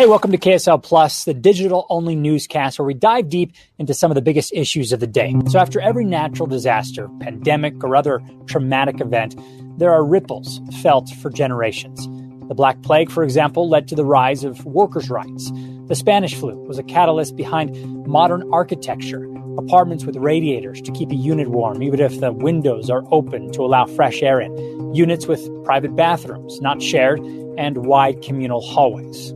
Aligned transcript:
Hey, 0.00 0.06
welcome 0.06 0.32
to 0.32 0.38
KSL 0.38 0.82
Plus, 0.82 1.24
the 1.24 1.34
digital 1.34 1.84
only 1.90 2.16
newscast 2.16 2.78
where 2.78 2.86
we 2.86 2.94
dive 2.94 3.28
deep 3.28 3.52
into 3.78 3.92
some 3.92 4.10
of 4.10 4.14
the 4.14 4.22
biggest 4.22 4.50
issues 4.54 4.92
of 4.92 5.00
the 5.00 5.06
day. 5.06 5.34
So, 5.48 5.58
after 5.58 5.78
every 5.78 6.06
natural 6.06 6.46
disaster, 6.46 7.06
pandemic, 7.20 7.84
or 7.84 7.94
other 7.94 8.22
traumatic 8.46 9.02
event, 9.02 9.38
there 9.78 9.92
are 9.92 10.02
ripples 10.02 10.62
felt 10.80 11.10
for 11.10 11.28
generations. 11.28 12.08
The 12.48 12.54
Black 12.54 12.80
Plague, 12.80 13.10
for 13.10 13.22
example, 13.22 13.68
led 13.68 13.88
to 13.88 13.94
the 13.94 14.06
rise 14.06 14.42
of 14.42 14.64
workers' 14.64 15.10
rights. 15.10 15.52
The 15.88 15.94
Spanish 15.94 16.34
flu 16.34 16.56
was 16.66 16.78
a 16.78 16.82
catalyst 16.82 17.36
behind 17.36 18.06
modern 18.06 18.48
architecture, 18.54 19.26
apartments 19.58 20.04
with 20.04 20.16
radiators 20.16 20.80
to 20.82 20.92
keep 20.92 21.10
a 21.10 21.14
unit 21.14 21.48
warm, 21.48 21.82
even 21.82 22.00
if 22.00 22.20
the 22.20 22.32
windows 22.32 22.90
are 22.90 23.02
open 23.10 23.52
to 23.52 23.62
allow 23.62 23.86
fresh 23.86 24.22
air 24.22 24.40
in, 24.40 24.94
units 24.94 25.26
with 25.26 25.48
private 25.64 25.94
bathrooms, 25.96 26.60
not 26.60 26.82
shared, 26.82 27.20
and 27.58 27.86
wide 27.86 28.22
communal 28.22 28.60
hallways. 28.60 29.32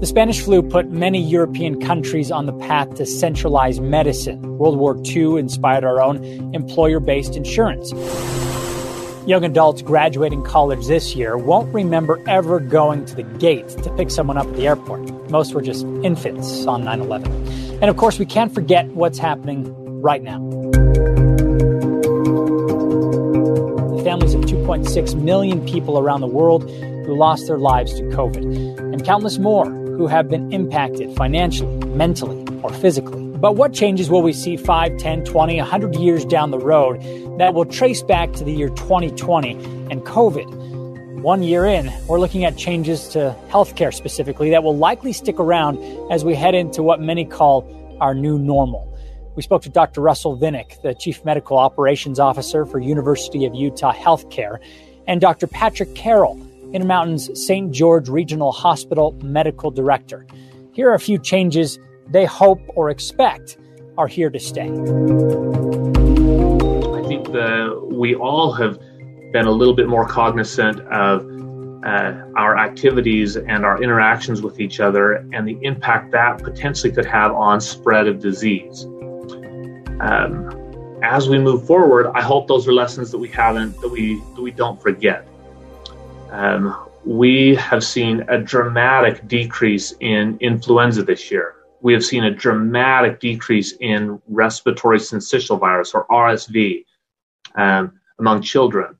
The 0.00 0.06
Spanish 0.06 0.40
flu 0.40 0.62
put 0.62 0.90
many 0.90 1.22
European 1.22 1.80
countries 1.80 2.30
on 2.30 2.46
the 2.46 2.52
path 2.52 2.94
to 2.96 3.06
centralized 3.06 3.80
medicine. 3.80 4.58
World 4.58 4.76
War 4.76 5.00
II 5.02 5.38
inspired 5.38 5.84
our 5.84 6.02
own 6.02 6.22
employer 6.54 7.00
based 7.00 7.36
insurance. 7.36 7.92
Young 9.26 9.44
adults 9.44 9.80
graduating 9.80 10.42
college 10.42 10.86
this 10.86 11.16
year 11.16 11.38
won't 11.38 11.72
remember 11.72 12.20
ever 12.28 12.60
going 12.60 13.06
to 13.06 13.14
the 13.14 13.22
gate 13.22 13.68
to 13.68 13.90
pick 13.96 14.10
someone 14.10 14.36
up 14.36 14.46
at 14.46 14.56
the 14.56 14.66
airport. 14.66 15.30
Most 15.30 15.54
were 15.54 15.62
just 15.62 15.86
infants 16.02 16.66
on 16.66 16.84
9 16.84 17.00
11. 17.00 17.63
And 17.84 17.90
of 17.90 17.98
course, 17.98 18.18
we 18.18 18.24
can't 18.24 18.54
forget 18.54 18.86
what's 18.92 19.18
happening 19.18 19.70
right 20.00 20.22
now. 20.22 20.38
The 23.90 24.02
families 24.02 24.32
of 24.32 24.40
2.6 24.46 25.14
million 25.20 25.62
people 25.66 25.98
around 25.98 26.22
the 26.22 26.26
world 26.26 26.62
who 26.70 27.14
lost 27.14 27.46
their 27.46 27.58
lives 27.58 27.92
to 27.96 28.04
COVID, 28.04 28.78
and 28.78 29.04
countless 29.04 29.36
more 29.36 29.66
who 29.66 30.06
have 30.06 30.30
been 30.30 30.50
impacted 30.50 31.14
financially, 31.14 31.76
mentally, 31.88 32.42
or 32.62 32.72
physically. 32.72 33.22
But 33.36 33.56
what 33.56 33.74
changes 33.74 34.08
will 34.08 34.22
we 34.22 34.32
see 34.32 34.56
5, 34.56 34.96
10, 34.96 35.24
20, 35.26 35.58
100 35.58 35.94
years 35.96 36.24
down 36.24 36.52
the 36.52 36.58
road 36.58 37.02
that 37.38 37.52
will 37.52 37.66
trace 37.66 38.02
back 38.02 38.32
to 38.32 38.44
the 38.44 38.52
year 38.52 38.70
2020 38.70 39.50
and 39.90 40.00
COVID? 40.06 40.83
One 41.24 41.42
year 41.42 41.64
in, 41.64 41.90
we're 42.06 42.20
looking 42.20 42.44
at 42.44 42.58
changes 42.58 43.08
to 43.08 43.34
healthcare 43.48 43.94
specifically 43.94 44.50
that 44.50 44.62
will 44.62 44.76
likely 44.76 45.14
stick 45.14 45.40
around 45.40 45.78
as 46.12 46.22
we 46.22 46.34
head 46.34 46.54
into 46.54 46.82
what 46.82 47.00
many 47.00 47.24
call 47.24 47.66
our 47.98 48.14
new 48.14 48.38
normal. 48.38 48.94
We 49.34 49.40
spoke 49.40 49.62
to 49.62 49.70
Dr. 49.70 50.02
Russell 50.02 50.36
Vinik, 50.36 50.82
the 50.82 50.94
Chief 50.94 51.24
Medical 51.24 51.56
Operations 51.56 52.20
Officer 52.20 52.66
for 52.66 52.78
University 52.78 53.46
of 53.46 53.54
Utah 53.54 53.94
Healthcare, 53.94 54.58
and 55.06 55.18
Dr. 55.18 55.46
Patrick 55.46 55.94
Carroll, 55.94 56.38
Intermountain's 56.74 57.30
St. 57.46 57.72
George 57.72 58.10
Regional 58.10 58.52
Hospital 58.52 59.12
medical 59.22 59.70
director. 59.70 60.26
Here 60.74 60.90
are 60.90 60.94
a 60.94 61.00
few 61.00 61.18
changes 61.18 61.78
they 62.06 62.26
hope 62.26 62.60
or 62.76 62.90
expect 62.90 63.56
are 63.96 64.08
here 64.08 64.28
to 64.28 64.38
stay. 64.38 64.68
I 64.68 64.68
think 67.08 67.32
that 67.32 67.88
we 67.90 68.14
all 68.14 68.52
have 68.52 68.78
been 69.34 69.46
a 69.46 69.50
little 69.50 69.74
bit 69.74 69.88
more 69.88 70.06
cognizant 70.06 70.78
of 70.82 71.26
uh, 71.84 72.24
our 72.36 72.56
activities 72.56 73.36
and 73.36 73.64
our 73.64 73.82
interactions 73.82 74.40
with 74.40 74.60
each 74.60 74.78
other 74.78 75.14
and 75.32 75.46
the 75.46 75.58
impact 75.62 76.12
that 76.12 76.40
potentially 76.40 76.92
could 76.92 77.04
have 77.04 77.32
on 77.32 77.60
spread 77.60 78.06
of 78.06 78.20
disease. 78.20 78.84
Um, 79.98 81.00
as 81.02 81.28
we 81.28 81.40
move 81.40 81.66
forward, 81.66 82.06
I 82.14 82.22
hope 82.22 82.46
those 82.46 82.68
are 82.68 82.72
lessons 82.72 83.10
that 83.10 83.18
we 83.18 83.26
haven't 83.28 83.78
that 83.80 83.88
we 83.88 84.20
that 84.36 84.40
we 84.40 84.52
don't 84.52 84.80
forget. 84.80 85.26
Um, 86.30 86.88
we 87.04 87.56
have 87.56 87.82
seen 87.82 88.24
a 88.28 88.38
dramatic 88.38 89.26
decrease 89.26 89.94
in 89.98 90.38
influenza 90.40 91.02
this 91.02 91.28
year. 91.32 91.56
We 91.80 91.92
have 91.92 92.04
seen 92.04 92.22
a 92.22 92.30
dramatic 92.30 93.18
decrease 93.18 93.72
in 93.80 94.22
respiratory 94.28 94.98
syncytial 94.98 95.58
virus 95.58 95.92
or 95.92 96.06
RSV 96.06 96.84
um, 97.56 97.98
among 98.20 98.40
children. 98.40 98.96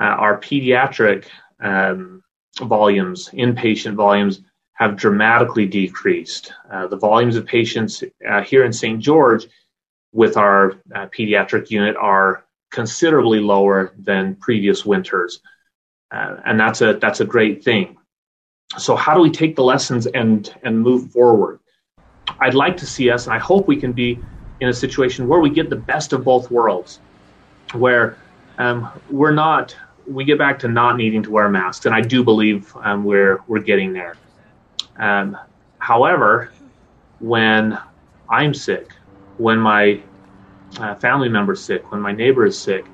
Uh, 0.00 0.04
our 0.04 0.40
pediatric 0.40 1.26
um, 1.60 2.22
volumes, 2.62 3.28
inpatient 3.32 3.94
volumes, 3.94 4.40
have 4.72 4.96
dramatically 4.96 5.66
decreased. 5.66 6.52
Uh, 6.72 6.86
the 6.86 6.96
volumes 6.96 7.36
of 7.36 7.44
patients 7.44 8.02
uh, 8.28 8.40
here 8.42 8.64
in 8.64 8.72
St. 8.72 8.98
George 8.98 9.46
with 10.12 10.36
our 10.36 10.72
uh, 10.94 11.06
pediatric 11.06 11.70
unit 11.70 11.96
are 11.96 12.44
considerably 12.72 13.40
lower 13.40 13.92
than 13.98 14.34
previous 14.36 14.86
winters 14.86 15.40
uh, 16.10 16.36
and 16.44 16.58
that's 16.58 16.80
a 16.80 16.94
that's 16.94 17.20
a 17.20 17.24
great 17.24 17.62
thing. 17.62 17.96
So 18.78 18.96
how 18.96 19.14
do 19.14 19.20
we 19.20 19.30
take 19.30 19.56
the 19.56 19.64
lessons 19.64 20.06
and 20.06 20.52
and 20.62 20.78
move 20.78 21.10
forward? 21.10 21.60
I'd 22.40 22.54
like 22.54 22.76
to 22.78 22.86
see 22.86 23.10
us, 23.10 23.26
and 23.26 23.34
I 23.34 23.38
hope 23.38 23.68
we 23.68 23.76
can 23.76 23.92
be 23.92 24.18
in 24.60 24.68
a 24.68 24.72
situation 24.72 25.28
where 25.28 25.40
we 25.40 25.50
get 25.50 25.70
the 25.70 25.76
best 25.76 26.12
of 26.12 26.24
both 26.24 26.50
worlds, 26.50 27.00
where 27.72 28.16
um, 28.58 28.90
we're 29.10 29.32
not 29.32 29.74
we 30.10 30.24
get 30.24 30.38
back 30.38 30.58
to 30.60 30.68
not 30.68 30.96
needing 30.96 31.22
to 31.22 31.30
wear 31.30 31.48
masks, 31.48 31.86
and 31.86 31.94
I 31.94 32.00
do 32.00 32.24
believe 32.24 32.74
um, 32.76 33.04
we're 33.04 33.40
we're 33.46 33.60
getting 33.60 33.92
there. 33.92 34.16
Um, 34.98 35.36
however, 35.78 36.52
when 37.20 37.78
I'm 38.28 38.52
sick, 38.52 38.92
when 39.38 39.58
my 39.58 40.02
uh, 40.78 40.94
family 40.96 41.28
member's 41.28 41.62
sick, 41.62 41.90
when 41.92 42.00
my 42.00 42.12
neighbor 42.12 42.44
is 42.44 42.58
sick, 42.58 42.84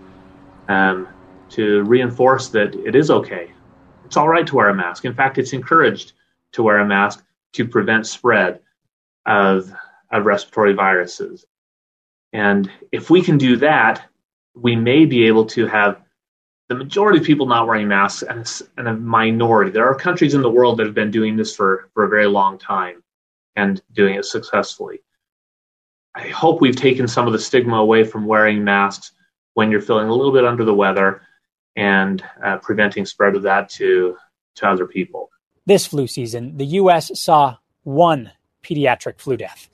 um, 0.68 1.08
to 1.50 1.82
reinforce 1.84 2.48
that 2.48 2.74
it 2.74 2.94
is 2.94 3.10
okay. 3.10 3.50
It's 4.04 4.16
all 4.16 4.28
right 4.28 4.46
to 4.46 4.54
wear 4.54 4.68
a 4.68 4.74
mask. 4.74 5.04
In 5.04 5.14
fact, 5.14 5.38
it's 5.38 5.52
encouraged 5.52 6.12
to 6.52 6.62
wear 6.62 6.78
a 6.78 6.86
mask 6.86 7.24
to 7.54 7.66
prevent 7.66 8.06
spread 8.06 8.60
of, 9.26 9.72
of 10.10 10.26
respiratory 10.26 10.74
viruses. 10.74 11.44
And 12.32 12.70
if 12.92 13.10
we 13.10 13.22
can 13.22 13.38
do 13.38 13.56
that, 13.56 14.08
we 14.54 14.76
may 14.76 15.04
be 15.04 15.26
able 15.26 15.46
to 15.46 15.66
have 15.66 16.00
the 16.68 16.74
majority 16.74 17.18
of 17.18 17.24
people 17.24 17.46
not 17.46 17.66
wearing 17.66 17.88
masks 17.88 18.22
and 18.22 18.40
a, 18.40 18.80
and 18.80 18.88
a 18.88 18.94
minority. 18.94 19.70
There 19.70 19.88
are 19.88 19.94
countries 19.94 20.34
in 20.34 20.42
the 20.42 20.50
world 20.50 20.78
that 20.78 20.86
have 20.86 20.94
been 20.94 21.10
doing 21.10 21.36
this 21.36 21.54
for, 21.54 21.88
for 21.94 22.04
a 22.04 22.08
very 22.08 22.26
long 22.26 22.58
time 22.58 23.02
and 23.54 23.80
doing 23.92 24.14
it 24.14 24.24
successfully. 24.24 25.00
I 26.14 26.28
hope 26.28 26.60
we've 26.60 26.76
taken 26.76 27.06
some 27.06 27.26
of 27.26 27.32
the 27.32 27.38
stigma 27.38 27.76
away 27.76 28.04
from 28.04 28.26
wearing 28.26 28.64
masks 28.64 29.12
when 29.54 29.70
you're 29.70 29.82
feeling 29.82 30.08
a 30.08 30.14
little 30.14 30.32
bit 30.32 30.44
under 30.44 30.64
the 30.64 30.74
weather 30.74 31.22
and 31.76 32.24
uh, 32.42 32.56
preventing 32.58 33.06
spread 33.06 33.36
of 33.36 33.42
that 33.42 33.68
to, 33.68 34.16
to 34.56 34.66
other 34.66 34.86
people. 34.86 35.30
This 35.66 35.86
flu 35.86 36.06
season, 36.06 36.56
the 36.56 36.66
U.S. 36.66 37.10
saw 37.20 37.56
one 37.82 38.32
pediatric 38.62 39.20
flu 39.20 39.36
death, 39.36 39.68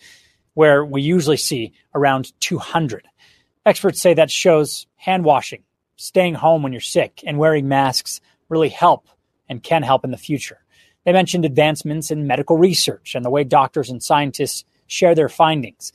where 0.55 0.85
we 0.85 1.01
usually 1.03 1.37
see 1.37 1.73
around 1.95 2.33
200. 2.41 3.07
Experts 3.65 4.03
say 4.03 4.15
that 4.15 4.31
shows 4.31 4.87
hand 4.97 5.25
washing, 5.25 5.63
staying 6.03 6.35
home 6.35 6.63
when 6.63 6.73
you're 6.73 6.81
sick, 6.81 7.23
and 7.27 7.39
wearing 7.39 7.69
masks 7.69 8.21
really 8.49 8.69
help 8.69 9.09
and 9.49 9.63
can 9.63 9.83
help 9.83 10.05
in 10.05 10.11
the 10.11 10.17
future. 10.17 10.59
They 11.05 11.13
mentioned 11.13 11.45
advancements 11.45 12.11
in 12.11 12.27
medical 12.27 12.57
research 12.57 13.15
and 13.15 13.25
the 13.25 13.31
way 13.31 13.45
doctors 13.45 13.91
and 13.91 14.03
scientists 14.03 14.65
share 14.87 15.15
their 15.15 15.29
findings 15.29 15.93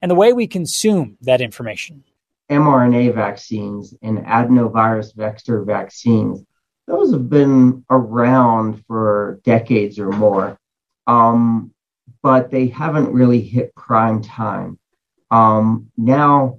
and 0.00 0.10
the 0.10 0.16
way 0.16 0.32
we 0.32 0.46
consume 0.46 1.16
that 1.22 1.40
information 1.40 2.04
mRNA 2.50 3.14
vaccines 3.14 3.94
and 4.02 4.18
adenovirus 4.18 5.14
vector 5.14 5.62
vaccines, 5.64 6.42
those 6.86 7.12
have 7.12 7.28
been 7.28 7.84
around 7.90 8.82
for 8.86 9.40
decades 9.44 9.98
or 9.98 10.10
more, 10.10 10.58
um, 11.06 11.72
but 12.22 12.50
they 12.50 12.68
haven't 12.68 13.12
really 13.12 13.40
hit 13.40 13.74
prime 13.74 14.22
time. 14.22 14.78
Um, 15.30 15.90
now 15.96 16.58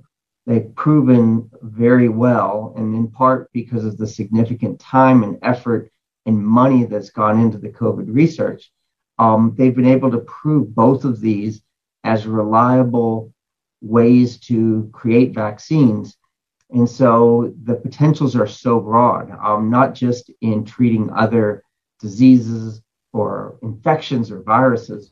they've 0.50 0.74
proven 0.74 1.48
very 1.62 2.10
well, 2.10 2.74
and 2.76 2.96
in 2.96 3.08
part 3.08 3.52
because 3.54 3.86
of 3.86 4.00
the 4.00 4.08
significant 4.08 4.80
time 4.80 5.22
and 5.22 5.38
effort 5.44 5.92
and 6.26 6.44
money 6.44 6.86
that's 6.86 7.12
gone 7.12 7.40
into 7.40 7.60
the 7.60 7.70
COVID 7.70 8.08
research, 8.12 8.72
um, 9.20 9.54
they've 9.56 9.76
been 9.76 9.86
able 9.86 10.10
to 10.10 10.18
prove 10.40 10.74
both 10.74 11.06
of 11.06 11.22
these 11.22 11.62
as 12.04 12.26
reliable 12.26 13.32
ways 13.82 14.40
to 14.40 14.90
create 14.92 15.36
vaccines. 15.36 16.18
And 16.72 16.90
so 16.90 17.54
the 17.64 17.76
potentials 17.76 18.36
are 18.36 18.48
so 18.48 18.80
broad, 18.80 19.30
um, 19.30 19.70
not 19.70 19.94
just 19.94 20.32
in 20.42 20.66
treating 20.66 21.12
other 21.12 21.64
diseases 22.00 22.82
or 23.14 23.60
infections 23.62 24.32
or 24.32 24.42
viruses, 24.42 25.12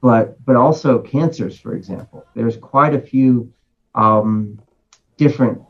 but 0.00 0.44
but 0.44 0.54
also 0.54 1.00
cancers, 1.00 1.58
for 1.58 1.74
example. 1.74 2.24
There's 2.36 2.56
quite 2.56 2.94
a 2.94 3.00
few 3.00 3.52
um, 3.96 4.60
different 5.16 5.62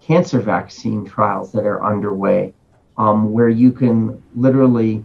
cancer 0.00 0.40
vaccine 0.40 1.04
trials 1.04 1.52
that 1.52 1.64
are 1.64 1.84
underway, 1.84 2.54
um, 2.96 3.32
where 3.32 3.48
you 3.48 3.72
can 3.72 4.22
literally 4.34 5.04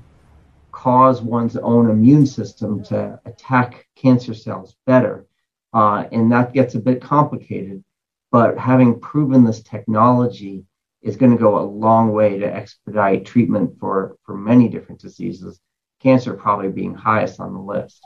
cause 0.71 1.21
one's 1.21 1.57
own 1.57 1.89
immune 1.89 2.25
system 2.25 2.83
to 2.83 3.19
attack 3.25 3.87
cancer 3.95 4.33
cells 4.33 4.75
better, 4.85 5.25
uh, 5.73 6.05
and 6.11 6.31
that 6.31 6.53
gets 6.53 6.75
a 6.75 6.79
bit 6.79 7.01
complicated. 7.01 7.83
But 8.31 8.57
having 8.57 8.99
proven 8.99 9.43
this 9.43 9.63
technology 9.63 10.65
is 11.01 11.17
going 11.17 11.31
to 11.31 11.37
go 11.37 11.59
a 11.59 11.65
long 11.65 12.11
way 12.11 12.37
to 12.37 12.45
expedite 12.45 13.25
treatment 13.25 13.79
for 13.79 14.17
for 14.23 14.35
many 14.35 14.69
different 14.69 15.01
diseases. 15.01 15.59
Cancer 16.01 16.33
probably 16.33 16.69
being 16.69 16.93
highest 16.93 17.39
on 17.39 17.53
the 17.53 17.59
list 17.59 18.01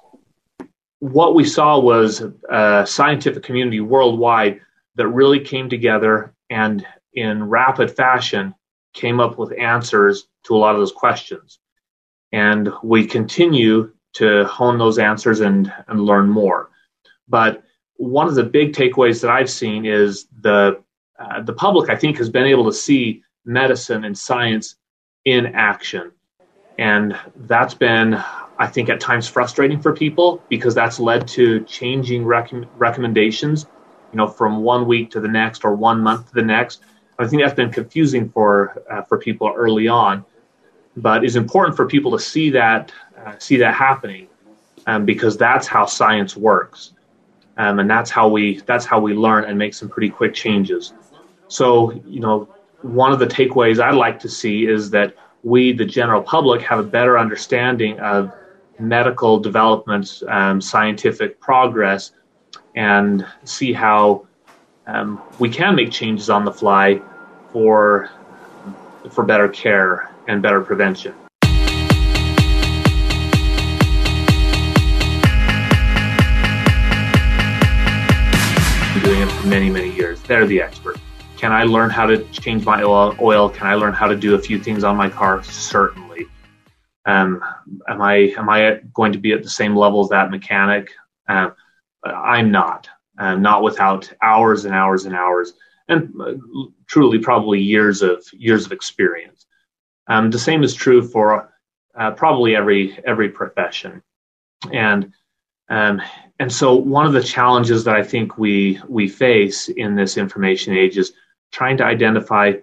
what 1.04 1.36
we 1.36 1.44
saw 1.44 1.78
was 1.78 2.24
a 2.50 2.86
scientific 2.88 3.44
community 3.44 3.82
worldwide 3.82 4.62
that 4.96 5.08
really 5.08 5.40
came 5.40 5.70
together 5.70 6.34
and 6.50 6.86
in 7.14 7.50
rapid 7.50 7.90
fashion 7.92 8.54
came 8.94 9.20
up 9.20 9.38
with 9.38 9.58
answers 9.60 10.28
to 10.44 10.56
a 10.56 10.58
lot 10.58 10.76
of 10.76 10.82
those 10.82 10.92
questions. 10.92 11.60
And 12.32 12.70
we 12.84 13.06
continue 13.06 13.92
to 14.14 14.46
hone 14.46 14.78
those 14.78 15.00
answers 15.00 15.40
and, 15.40 15.72
and 15.88 16.02
learn 16.02 16.30
more. 16.30 16.70
But 17.28 17.64
one 17.98 18.28
of 18.28 18.36
the 18.36 18.44
big 18.44 18.74
takeaways 18.74 19.22
that 19.22 19.32
I've 19.32 19.50
seen 19.50 19.86
is 19.86 20.28
the 20.42 20.82
uh, 21.20 21.42
the 21.42 21.54
public, 21.54 21.90
I 21.90 21.96
think, 21.96 22.18
has 22.18 22.30
been 22.30 22.46
able 22.46 22.66
to 22.66 22.74
see 22.74 23.22
medicine 23.46 24.04
and 24.04 24.18
science 24.18 24.76
in 25.26 25.46
action, 25.48 26.12
and 26.78 27.18
that's 27.36 27.74
been 27.74 28.16
I 28.58 28.68
think 28.68 28.90
at 28.90 29.00
times 29.00 29.28
frustrating 29.28 29.80
for 29.80 29.94
people 29.94 30.42
because 30.50 30.76
that's 30.76 31.00
led 31.00 31.28
to 31.30 31.62
changing 31.62 32.26
rec- 32.26 32.52
recommendations, 32.78 33.68
you 34.14 34.18
know, 34.18 34.28
from 34.28 34.62
one 34.62 34.88
week 34.88 35.10
to 35.12 35.20
the 35.20 35.28
next 35.28 35.66
or 35.66 35.76
one 35.76 36.00
month 36.02 36.30
to 36.30 36.36
the 36.36 36.44
next. 36.44 36.82
I 37.18 37.28
think 37.28 37.42
that's 37.42 37.54
been 37.54 37.72
confusing 37.72 38.30
for 38.30 38.84
uh, 38.90 39.02
for 39.02 39.18
people 39.18 39.52
early 39.56 39.88
on, 39.88 40.24
but 40.98 41.24
it's 41.24 41.36
important 41.36 41.76
for 41.76 41.88
people 41.88 42.12
to 42.12 42.20
see 42.20 42.50
that 42.52 42.92
uh, 43.18 43.34
see 43.40 43.58
that 43.58 43.74
happening, 43.74 44.28
um, 44.88 45.06
because 45.06 45.38
that's 45.38 45.68
how 45.68 45.86
science 45.86 46.38
works, 46.38 46.94
um, 47.58 47.80
and 47.80 47.90
that's 47.90 48.12
how 48.12 48.28
we 48.28 48.62
that's 48.62 48.86
how 48.86 49.00
we 49.00 49.14
learn 49.14 49.46
and 49.46 49.58
make 49.58 49.74
some 49.74 49.90
pretty 49.90 50.10
quick 50.10 50.34
changes. 50.34 50.94
So 51.48 51.92
you 52.06 52.20
know, 52.20 52.50
one 52.82 53.12
of 53.12 53.20
the 53.20 53.28
takeaways 53.28 53.80
I'd 53.80 53.96
like 53.96 54.20
to 54.20 54.30
see 54.30 54.68
is 54.68 54.90
that 54.92 55.16
we, 55.44 55.74
the 55.74 55.86
general 55.86 56.22
public, 56.22 56.62
have 56.62 56.80
a 56.80 56.84
better 56.84 57.18
understanding 57.18 58.00
of 58.00 58.32
medical 58.80 59.40
developments, 59.40 60.24
um, 60.30 60.60
scientific 60.62 61.40
progress, 61.40 62.12
and 62.76 63.26
see 63.44 63.74
how 63.74 64.28
um, 64.88 65.22
we 65.40 65.50
can 65.50 65.76
make 65.76 65.92
changes 65.92 66.30
on 66.30 66.46
the 66.46 66.52
fly 66.52 67.02
for 67.52 68.10
for 69.12 69.24
better 69.24 69.50
care 69.50 70.10
and 70.28 70.42
better 70.42 70.62
prevention. 70.62 71.14
doing 79.04 79.22
it 79.22 79.32
for 79.32 79.48
many, 79.48 79.70
many 79.70 79.94
years. 79.94 80.22
They're 80.24 80.48
the 80.48 80.62
expert. 80.62 80.98
Can 81.38 81.52
I 81.52 81.64
learn 81.66 81.90
how 81.90 82.06
to 82.06 82.24
change 82.30 82.64
my 82.64 82.84
oil? 82.84 83.50
Can 83.50 83.68
I 83.68 83.76
learn 83.76 83.92
how 83.92 84.08
to 84.08 84.16
do 84.16 84.36
a 84.36 84.40
few 84.40 84.58
things 84.58 84.86
on 84.86 84.96
my 84.96 85.10
car? 85.10 85.44
Certainly. 85.44 86.28
Um, 87.06 87.44
am 87.90 88.02
I 88.02 88.34
am 88.38 88.50
I 88.50 88.80
going 88.94 89.12
to 89.12 89.20
be 89.20 89.34
at 89.34 89.44
the 89.44 89.50
same 89.50 89.76
level 89.76 90.00
as 90.02 90.10
that 90.10 90.32
mechanic? 90.32 90.92
Uh, 91.28 91.50
I'm 92.06 92.52
not. 92.52 92.90
Not 93.18 93.62
without 93.64 94.12
hours 94.22 94.66
and 94.66 94.74
hours 94.74 95.06
and 95.06 95.16
hours, 95.16 95.54
and 95.88 96.14
uh, 96.20 96.34
truly 96.88 97.20
probably 97.20 97.60
years 97.60 98.02
of 98.02 98.26
years 98.34 98.66
of 98.66 98.72
experience. 98.72 99.46
Um, 100.08 100.32
the 100.32 100.40
same 100.40 100.64
is 100.64 100.74
true 100.74 101.02
for 101.02 101.50
uh, 101.96 102.12
probably 102.12 102.56
every 102.56 102.98
every 103.06 103.30
profession, 103.30 104.02
and 104.72 105.12
um, 105.70 106.02
and 106.40 106.52
so 106.52 106.76
one 106.76 107.06
of 107.06 107.14
the 107.14 107.24
challenges 107.24 107.84
that 107.84 107.96
I 107.96 108.04
think 108.04 108.38
we 108.38 108.80
we 108.88 109.08
face 109.08 109.70
in 109.70 109.96
this 109.96 110.18
information 110.18 110.76
age 110.76 110.98
is 110.98 111.14
trying 111.52 111.78
to 111.78 111.86
identify 111.86 112.54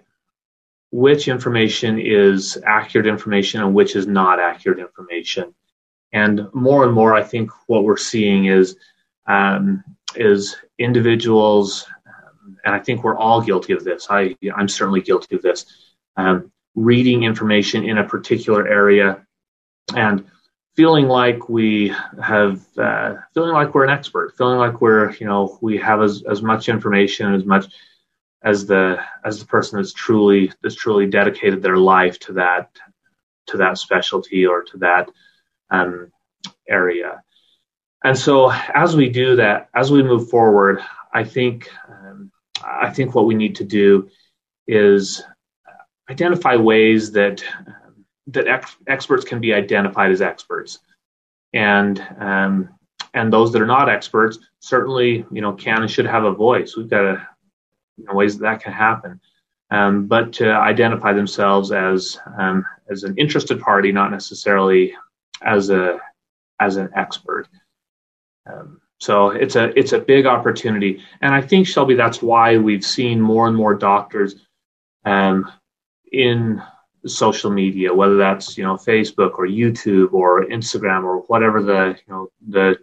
which 0.91 1.29
information 1.29 1.97
is 1.99 2.61
accurate 2.65 3.07
information 3.07 3.61
and 3.61 3.73
which 3.73 3.95
is 3.95 4.07
not 4.07 4.39
accurate 4.39 4.79
information. 4.79 5.55
And 6.11 6.47
more 6.53 6.83
and 6.83 6.93
more, 6.93 7.15
I 7.15 7.23
think 7.23 7.49
what 7.67 7.85
we're 7.85 7.95
seeing 7.95 8.45
is 8.45 8.75
um, 9.27 9.83
is 10.15 10.55
individuals, 10.79 11.85
um, 12.07 12.57
and 12.65 12.75
I 12.75 12.79
think 12.79 13.03
we're 13.03 13.17
all 13.17 13.41
guilty 13.41 13.73
of 13.73 13.83
this. 13.83 14.07
I 14.09 14.35
I'm 14.55 14.67
certainly 14.67 15.01
guilty 15.01 15.35
of 15.35 15.41
this. 15.41 15.65
Um, 16.17 16.51
reading 16.75 17.23
information 17.23 17.83
in 17.83 17.97
a 17.97 18.07
particular 18.07 18.67
area 18.67 19.25
and 19.95 20.25
feeling 20.75 21.07
like 21.07 21.49
we 21.49 21.93
have 22.23 22.61
uh, 22.77 23.15
feeling 23.33 23.53
like 23.53 23.75
we're 23.75 23.83
an 23.83 23.89
expert 23.89 24.33
feeling 24.37 24.57
like 24.57 24.79
we're 24.79 25.11
you 25.15 25.25
know 25.25 25.57
we 25.61 25.77
have 25.77 26.01
as, 26.01 26.23
as 26.29 26.41
much 26.41 26.69
information 26.69 27.33
as 27.33 27.43
much 27.43 27.65
as 28.43 28.65
the 28.65 28.97
as 29.25 29.39
the 29.39 29.45
person 29.45 29.77
that's 29.77 29.93
truly 29.93 30.51
that's 30.63 30.75
truly 30.75 31.05
dedicated 31.05 31.61
their 31.61 31.77
life 31.77 32.17
to 32.19 32.33
that 32.33 32.69
to 33.47 33.57
that 33.57 33.77
specialty 33.77 34.45
or 34.45 34.63
to 34.63 34.77
that 34.77 35.09
um, 35.69 36.11
area. 36.67 37.21
And 38.03 38.17
so 38.17 38.51
as 38.73 38.95
we 38.95 39.09
do 39.09 39.35
that, 39.35 39.69
as 39.75 39.91
we 39.91 40.01
move 40.01 40.29
forward, 40.29 40.81
I 41.13 41.23
think 41.23 41.69
um, 41.87 42.31
I 42.63 42.89
think 42.89 43.13
what 43.13 43.25
we 43.25 43.35
need 43.35 43.55
to 43.57 43.63
do 43.63 44.09
is 44.67 45.23
identify 46.09 46.55
ways 46.55 47.11
that 47.11 47.43
that 48.27 48.47
ex- 48.47 48.77
experts 48.87 49.25
can 49.25 49.39
be 49.39 49.53
identified 49.53 50.11
as 50.11 50.21
experts, 50.21 50.79
and 51.53 52.05
um, 52.19 52.69
and 53.13 53.31
those 53.31 53.51
that 53.51 53.61
are 53.61 53.67
not 53.67 53.89
experts 53.89 54.39
certainly 54.59 55.25
you 55.31 55.41
know 55.41 55.53
can 55.53 55.81
and 55.81 55.91
should 55.91 56.05
have 56.05 56.23
a 56.23 56.31
voice. 56.31 56.75
We've 56.75 56.89
got 56.89 57.19
you 57.97 58.05
know, 58.05 58.13
ways 58.13 58.37
that, 58.37 58.43
that 58.43 58.63
can 58.63 58.73
happen. 58.73 59.19
Um, 59.69 60.07
but 60.07 60.33
to 60.33 60.51
identify 60.51 61.13
themselves 61.13 61.71
as 61.71 62.19
um, 62.37 62.65
as 62.89 63.03
an 63.03 63.15
interested 63.17 63.61
party, 63.61 63.91
not 63.91 64.11
necessarily 64.11 64.93
as 65.43 65.69
a 65.69 65.99
as 66.59 66.77
an 66.77 66.89
expert. 66.95 67.47
Um, 68.45 68.81
so 68.99 69.29
it's 69.29 69.55
a 69.55 69.77
it's 69.77 69.93
a 69.93 69.99
big 69.99 70.25
opportunity, 70.25 71.01
and 71.21 71.33
I 71.33 71.41
think 71.41 71.67
Shelby, 71.67 71.95
that's 71.95 72.21
why 72.21 72.57
we've 72.57 72.85
seen 72.85 73.19
more 73.19 73.47
and 73.47 73.57
more 73.57 73.73
doctors 73.73 74.35
um, 75.05 75.51
in 76.11 76.61
social 77.07 77.49
media, 77.49 77.93
whether 77.93 78.17
that's 78.17 78.57
you 78.57 78.63
know 78.63 78.75
Facebook 78.75 79.39
or 79.39 79.47
YouTube 79.47 80.13
or 80.13 80.45
Instagram 80.45 81.03
or 81.03 81.21
whatever 81.21 81.63
the 81.63 81.97
you 82.05 82.13
know 82.13 82.31
the 82.47 82.77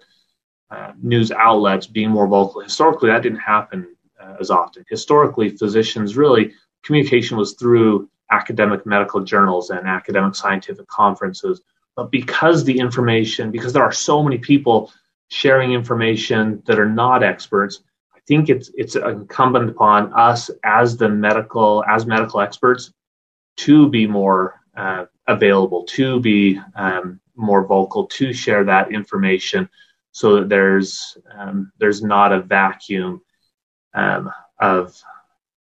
uh, 0.71 0.93
news 1.01 1.31
outlets 1.31 1.87
being 1.87 2.11
more 2.11 2.27
vocal. 2.27 2.63
Historically, 2.63 3.11
that 3.11 3.23
didn't 3.23 3.39
happen 3.39 3.95
uh, 4.21 4.35
as 4.41 4.51
often. 4.51 4.85
Historically, 4.89 5.51
physicians 5.51 6.17
really 6.17 6.53
communication 6.83 7.37
was 7.37 7.55
through 7.55 8.09
academic 8.31 8.85
medical 8.87 9.21
journals 9.21 9.71
and 9.71 9.87
academic 9.87 10.35
scientific 10.35 10.87
conferences. 10.89 11.61
But 11.97 12.11
because 12.11 12.65
the 12.65 12.79
information, 12.79 13.51
because 13.51 13.73
there 13.73 13.83
are 13.83 13.93
so 13.93 14.23
many 14.23 14.39
people 14.39 14.93
sharing 15.29 15.73
information 15.73 16.63
that 16.67 16.79
are 16.79 16.89
not 16.89 17.23
experts, 17.23 17.81
I 18.15 18.21
think 18.27 18.49
it's 18.49 18.71
it's 18.75 18.97
incumbent 18.97 19.71
upon 19.71 20.13
us 20.13 20.51
as 20.65 20.97
the 20.97 21.09
medical 21.09 21.85
as 21.89 22.07
medical 22.07 22.41
experts 22.41 22.93
to 23.59 23.89
be 23.89 24.07
more 24.07 24.61
uh, 24.77 25.07
available, 25.27 25.85
to 25.85 26.21
be 26.21 26.61
um, 26.75 27.21
more 27.37 27.67
vocal, 27.67 28.07
to 28.07 28.33
share 28.33 28.65
that 28.65 28.93
information, 28.93 29.69
so 30.13 30.37
that 30.37 30.49
there's 30.49 31.19
um, 31.37 31.73
there's 31.79 32.03
not 32.03 32.33
a 32.33 32.41
vacuum 32.41 33.21
um, 33.95 34.31
of 34.61 35.01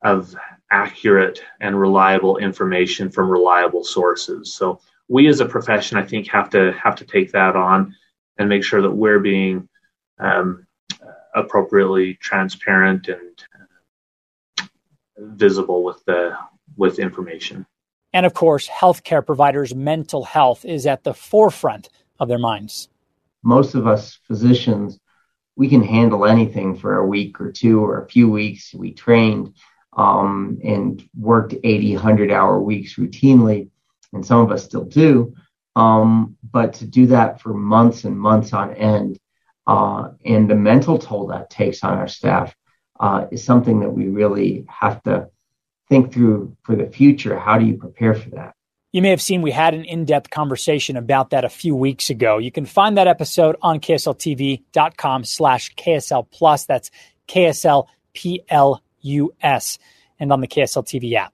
of 0.01 0.35
accurate 0.69 1.41
and 1.61 1.79
reliable 1.79 2.37
information 2.37 3.09
from 3.09 3.29
reliable 3.29 3.83
sources. 3.83 4.53
So 4.53 4.81
we 5.07 5.27
as 5.27 5.39
a 5.39 5.45
profession, 5.45 5.97
I 5.97 6.03
think, 6.03 6.27
have 6.29 6.49
to 6.51 6.73
have 6.73 6.95
to 6.95 7.05
take 7.05 7.31
that 7.31 7.55
on 7.55 7.95
and 8.37 8.49
make 8.49 8.63
sure 8.63 8.81
that 8.81 8.91
we're 8.91 9.19
being 9.19 9.67
um, 10.19 10.65
appropriately 11.35 12.15
transparent 12.15 13.07
and 13.07 13.43
uh, 14.59 14.63
visible 15.17 15.83
with 15.83 16.03
the 16.05 16.35
with 16.75 16.99
information. 16.99 17.65
And 18.13 18.25
of 18.25 18.33
course, 18.33 18.67
healthcare 18.67 19.25
providers' 19.25 19.73
mental 19.73 20.23
health 20.23 20.65
is 20.65 20.85
at 20.85 21.03
the 21.03 21.13
forefront 21.13 21.89
of 22.19 22.27
their 22.27 22.39
minds. 22.39 22.89
Most 23.43 23.75
of 23.75 23.87
us 23.87 24.19
physicians 24.27 24.99
we 25.55 25.69
can 25.69 25.83
handle 25.83 26.25
anything 26.25 26.75
for 26.75 26.97
a 26.97 27.05
week 27.05 27.39
or 27.39 27.51
two 27.51 27.83
or 27.83 28.01
a 28.01 28.07
few 28.07 28.29
weeks. 28.29 28.73
We 28.73 28.93
trained. 28.93 29.53
um, 29.95 30.57
and 30.63 31.07
worked 31.15 31.53
80, 31.63 31.93
100 31.93 32.31
hour 32.31 32.59
weeks 32.59 32.95
routinely, 32.95 33.69
and 34.11 34.25
some 34.25 34.39
of 34.39 34.51
us 34.51 34.65
still 34.65 34.85
do. 34.85 35.35
Um, 35.75 36.37
but 36.43 36.73
to 36.75 36.85
do 36.85 37.07
that 37.07 37.41
for 37.41 37.53
months 37.53 38.03
and 38.03 38.17
months 38.17 38.53
on 38.53 38.73
end, 38.75 39.19
uh, 39.65 40.09
and 40.25 40.49
the 40.49 40.55
mental 40.55 40.97
toll 40.99 41.27
that 41.27 41.49
takes 41.49 41.83
on 41.83 41.97
our 41.97 42.07
staff 42.07 42.55
uh, 42.99 43.25
is 43.31 43.43
something 43.43 43.79
that 43.79 43.89
we 43.89 44.07
really 44.07 44.65
have 44.69 45.01
to 45.03 45.29
think 45.89 46.13
through 46.13 46.55
for 46.63 46.75
the 46.75 46.85
future. 46.85 47.37
How 47.39 47.57
do 47.57 47.65
you 47.65 47.75
prepare 47.75 48.13
for 48.13 48.29
that? 48.31 48.53
You 48.91 49.01
may 49.01 49.09
have 49.09 49.21
seen 49.21 49.41
we 49.41 49.51
had 49.51 49.73
an 49.73 49.85
in 49.85 50.05
depth 50.05 50.29
conversation 50.29 50.97
about 50.97 51.31
that 51.31 51.43
a 51.43 51.49
few 51.49 51.75
weeks 51.75 52.11
ago. 52.11 52.37
You 52.37 52.51
can 52.51 52.65
find 52.65 52.97
that 52.97 53.07
episode 53.07 53.55
on 53.61 53.79
ksltv.com 53.79 55.23
slash 55.23 55.73
KSL 55.75 56.27
plus. 56.29 56.65
That's 56.65 56.91
KSL 57.27 57.87
PLUS 58.13 59.79
and 60.19 60.31
on 60.31 60.41
the 60.41 60.47
KSL 60.47 60.85
TV 60.85 61.15
app. 61.15 61.33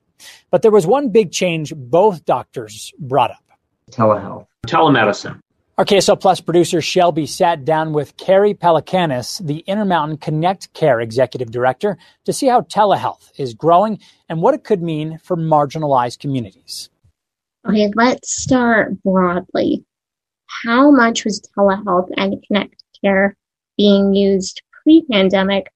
But 0.52 0.62
there 0.62 0.72
was 0.72 0.88
one 0.88 1.10
big 1.10 1.32
change 1.32 1.74
both 1.76 2.24
doctors 2.24 2.94
brought 2.98 3.32
up 3.32 3.49
telehealth, 3.92 4.46
telemedicine. 4.68 5.40
Our 5.80 5.86
KSL 5.86 6.20
Plus 6.20 6.42
producer 6.42 6.82
Shelby 6.82 7.26
sat 7.26 7.64
down 7.64 7.94
with 7.94 8.18
Kerry 8.18 8.54
Palakanis, 8.54 9.40
the 9.46 9.60
Intermountain 9.60 10.18
Connect 10.18 10.74
Care 10.74 11.00
Executive 11.00 11.52
Director, 11.52 11.98
to 12.26 12.34
see 12.34 12.48
how 12.48 12.62
telehealth 12.64 13.32
is 13.38 13.54
growing 13.54 13.98
and 14.28 14.42
what 14.42 14.54
it 14.54 14.66
could 14.66 14.82
mean 14.82 15.20
for 15.24 15.38
marginalized 15.38 16.20
communities. 16.20 16.90
Okay, 17.66 17.90
let's 17.96 18.44
start 18.44 19.02
broadly. 19.04 19.86
How 20.66 20.92
much 20.92 21.24
was 21.24 21.42
telehealth 21.58 22.10
and 22.18 22.44
Connect 22.46 22.84
Care 23.02 23.38
being 23.78 24.14
used 24.14 24.62
pre 24.84 25.06
pandemic, 25.10 25.72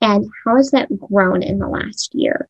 and 0.00 0.24
how 0.44 0.56
has 0.56 0.70
that 0.70 0.88
grown 1.00 1.42
in 1.42 1.58
the 1.58 1.66
last 1.66 2.14
year? 2.14 2.48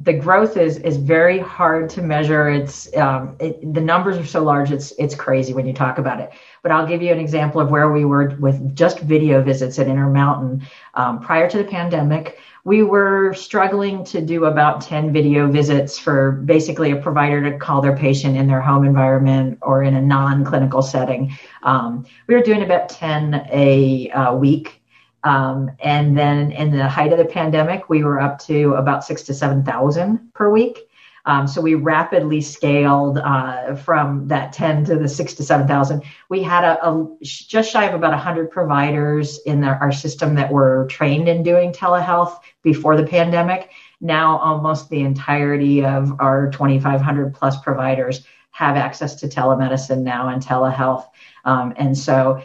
The 0.00 0.12
growth 0.12 0.56
is 0.56 0.78
is 0.78 0.96
very 0.96 1.40
hard 1.40 1.90
to 1.90 2.02
measure. 2.02 2.48
It's 2.48 2.94
um, 2.96 3.36
it, 3.40 3.74
the 3.74 3.80
numbers 3.80 4.16
are 4.16 4.24
so 4.24 4.44
large. 4.44 4.70
It's 4.70 4.92
it's 4.92 5.14
crazy 5.14 5.52
when 5.52 5.66
you 5.66 5.72
talk 5.72 5.98
about 5.98 6.20
it. 6.20 6.30
But 6.62 6.70
I'll 6.70 6.86
give 6.86 7.02
you 7.02 7.12
an 7.12 7.18
example 7.18 7.60
of 7.60 7.70
where 7.70 7.90
we 7.90 8.04
were 8.04 8.36
with 8.38 8.76
just 8.76 9.00
video 9.00 9.42
visits 9.42 9.78
at 9.78 9.88
Intermountain 9.88 10.64
um, 10.94 11.20
prior 11.20 11.50
to 11.50 11.58
the 11.58 11.64
pandemic. 11.64 12.38
We 12.62 12.82
were 12.82 13.32
struggling 13.34 14.04
to 14.04 14.20
do 14.20 14.44
about 14.44 14.82
10 14.82 15.12
video 15.12 15.50
visits 15.50 15.98
for 15.98 16.32
basically 16.32 16.90
a 16.90 16.96
provider 16.96 17.50
to 17.50 17.56
call 17.56 17.80
their 17.80 17.96
patient 17.96 18.36
in 18.36 18.46
their 18.46 18.60
home 18.60 18.84
environment 18.84 19.58
or 19.62 19.82
in 19.82 19.94
a 19.94 20.02
non 20.02 20.44
clinical 20.44 20.82
setting. 20.82 21.36
Um, 21.62 22.06
we 22.26 22.34
were 22.34 22.42
doing 22.42 22.62
about 22.62 22.88
10 22.88 23.48
a, 23.50 24.10
a 24.14 24.36
week 24.36 24.77
um, 25.24 25.70
and 25.80 26.16
then 26.16 26.52
in 26.52 26.70
the 26.70 26.88
height 26.88 27.12
of 27.12 27.18
the 27.18 27.24
pandemic, 27.24 27.88
we 27.88 28.04
were 28.04 28.20
up 28.20 28.38
to 28.40 28.74
about 28.74 29.04
six 29.04 29.22
to 29.22 29.34
7,000 29.34 30.32
per 30.34 30.50
week. 30.50 30.88
Um, 31.26 31.46
so 31.46 31.60
we 31.60 31.74
rapidly 31.74 32.40
scaled 32.40 33.18
uh, 33.18 33.74
from 33.74 34.26
that 34.28 34.52
10 34.52 34.86
to 34.86 34.96
the 34.96 35.08
six 35.08 35.34
to 35.34 35.42
7,000. 35.42 36.02
We 36.30 36.42
had 36.42 36.64
a, 36.64 36.88
a, 36.88 37.16
just 37.20 37.70
shy 37.70 37.84
of 37.84 37.94
about 37.94 38.12
100 38.12 38.50
providers 38.50 39.38
in 39.44 39.60
the, 39.60 39.68
our 39.68 39.92
system 39.92 40.34
that 40.36 40.50
were 40.50 40.86
trained 40.88 41.28
in 41.28 41.42
doing 41.42 41.72
telehealth 41.72 42.38
before 42.62 42.96
the 42.96 43.06
pandemic. 43.06 43.70
Now, 44.00 44.38
almost 44.38 44.88
the 44.88 45.00
entirety 45.00 45.84
of 45.84 46.18
our 46.18 46.50
2,500 46.50 47.34
plus 47.34 47.60
providers 47.60 48.24
have 48.52 48.76
access 48.76 49.14
to 49.16 49.28
telemedicine 49.28 50.02
now 50.02 50.28
and 50.28 50.42
telehealth. 50.42 51.08
Um, 51.44 51.74
and 51.76 51.96
so 51.96 52.42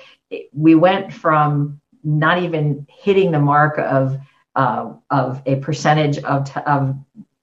we 0.51 0.75
went 0.75 1.13
from 1.13 1.79
not 2.03 2.41
even 2.41 2.87
hitting 2.89 3.31
the 3.31 3.39
mark 3.39 3.77
of 3.77 4.17
uh, 4.55 4.93
of 5.09 5.41
a 5.45 5.55
percentage 5.57 6.19
of, 6.19 6.45
t- 6.45 6.59
of 6.65 6.95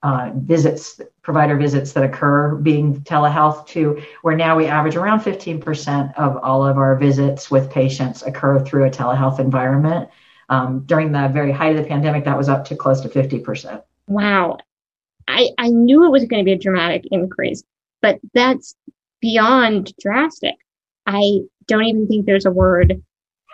uh, 0.03 0.31
visits, 0.35 1.01
provider 1.23 1.57
visits 1.57 1.93
that 1.93 2.05
occur 2.05 2.55
being 2.55 3.01
telehealth 3.03 3.67
to 3.67 4.01
where 4.23 4.37
now 4.37 4.57
we 4.57 4.67
average 4.67 4.97
around 4.97 5.21
15% 5.21 6.15
of 6.17 6.37
all 6.39 6.67
of 6.67 6.79
our 6.79 6.97
visits 6.97 7.51
with 7.51 7.71
patients 7.71 8.23
occur 8.23 8.65
through 8.65 8.85
a 8.85 8.91
telehealth 8.91 9.39
environment. 9.39 10.09
Um, 10.49 10.85
during 10.87 11.13
the 11.13 11.29
very 11.29 11.53
height 11.53 11.77
of 11.77 11.83
the 11.83 11.89
pandemic, 11.89 12.25
that 12.25 12.37
was 12.37 12.49
up 12.49 12.65
to 12.67 12.77
close 12.77 13.01
to 13.03 13.09
50%. 13.09 13.83
Wow. 14.09 14.59
I, 15.29 15.51
I 15.59 15.69
knew 15.69 16.05
it 16.05 16.11
was 16.11 16.25
going 16.25 16.43
to 16.43 16.45
be 16.45 16.53
a 16.53 16.59
dramatic 16.59 17.05
increase, 17.13 17.63
but 18.03 18.19
that's 18.35 18.75
beyond 19.21 19.93
drastic. 20.01 20.57
I 21.07 21.41
don't 21.67 21.85
even 21.85 22.09
think 22.09 22.27
there's 22.27 22.47
a 22.47 22.51
word 22.51 23.03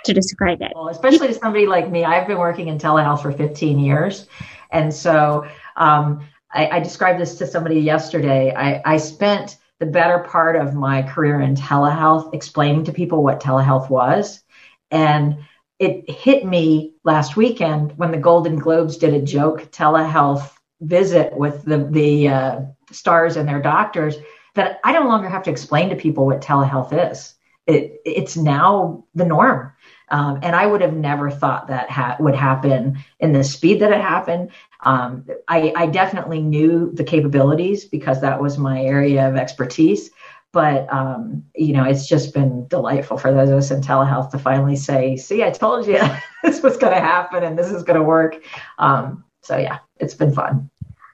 to 0.07 0.15
describe 0.15 0.63
it. 0.63 0.73
Well, 0.75 0.89
especially 0.89 1.29
to 1.29 1.35
somebody 1.35 1.67
like 1.67 1.91
me, 1.91 2.05
I've 2.05 2.27
been 2.27 2.39
working 2.39 2.69
in 2.69 2.79
telehealth 2.79 3.23
for 3.23 3.33
15 3.33 3.79
years. 3.79 4.27
And 4.71 4.93
so 4.93 5.47
um, 5.77 6.27
I, 6.53 6.69
I, 6.69 6.81
described 6.81 7.21
this 7.21 7.37
to 7.39 7.47
somebody 7.47 7.81
yesterday. 7.81 8.53
I, 8.55 8.83
I 8.85 8.97
spent 8.97 9.59
the 9.79 9.87
better 9.87 10.21
part 10.21 10.57
of 10.57 10.75
my 10.75 11.03
career 11.03 11.41
in 11.41 11.55
telehealth 11.55 12.35
explaining 12.35 12.85
to 12.85 12.93
people 12.93 13.23
what 13.23 13.41
telehealth 13.41 13.91
was. 13.91 14.43
And 14.91 15.39
it 15.79 16.09
hit 16.11 16.47
me 16.47 16.95
last 17.05 17.37
weekend 17.37 17.93
when 17.99 18.11
the 18.11 18.19
Golden 18.19 18.59
Globes 18.59 18.97
did 18.97 19.13
a 19.13 19.21
joke 19.21 19.71
telehealth 19.71 20.51
visit 20.81 21.37
with 21.37 21.65
the, 21.65 21.89
the 21.91 22.29
uh, 22.29 22.61
stars 22.91 23.37
and 23.37 23.49
their 23.49 23.61
doctors 23.61 24.17
that 24.55 24.81
I 24.85 24.93
no 24.93 25.07
longer 25.07 25.29
have 25.29 25.43
to 25.45 25.51
explain 25.51 25.91
to 25.91 25.97
people 25.97 26.27
what 26.27 26.41
telehealth 26.41 27.13
is. 27.13 27.35
It, 27.67 28.01
it's 28.05 28.37
now 28.37 29.05
the 29.15 29.25
norm. 29.25 29.73
Um, 30.09 30.39
and 30.43 30.55
I 30.55 30.67
would 30.67 30.81
have 30.83 30.95
never 30.95 31.31
thought 31.31 31.67
that 31.69 31.91
ha- 31.91 32.17
would 32.21 32.35
happen 32.35 32.99
in 33.19 33.33
the 33.33 33.43
speed 33.43 33.81
that 33.81 33.91
it 33.91 34.01
happened. 34.01 34.51
Um, 34.83 35.27
I, 35.49 35.73
I, 35.75 35.87
definitely 35.87 36.41
knew 36.41 36.93
the 36.93 37.03
capabilities 37.03 37.85
because 37.85 38.21
that 38.21 38.41
was 38.41 38.57
my 38.57 38.83
area 38.83 39.29
of 39.29 39.35
expertise. 39.35 40.11
But 40.53 40.91
um, 40.93 41.45
you 41.55 41.73
know, 41.73 41.85
it's 41.85 42.07
just 42.07 42.33
been 42.33 42.67
delightful 42.69 43.19
for 43.19 43.33
those 43.33 43.51
of 43.51 43.59
us 43.59 43.71
in 43.71 43.81
telehealth 43.81 44.31
to 44.31 44.39
finally 44.39 44.77
say, 44.77 45.17
"See, 45.17 45.43
I 45.43 45.51
told 45.51 45.87
you 45.87 46.01
this 46.43 46.63
was 46.63 46.77
going 46.77 46.95
to 46.95 47.01
happen 47.01 47.43
and 47.43 47.59
this 47.59 47.71
is 47.71 47.83
going 47.83 47.99
to 47.99 48.05
work." 48.05 48.43
Um, 48.79 49.25
so 49.43 49.57
yeah, 49.57 49.79
it's 49.99 50.15
been 50.15 50.33
fun. 50.33 50.71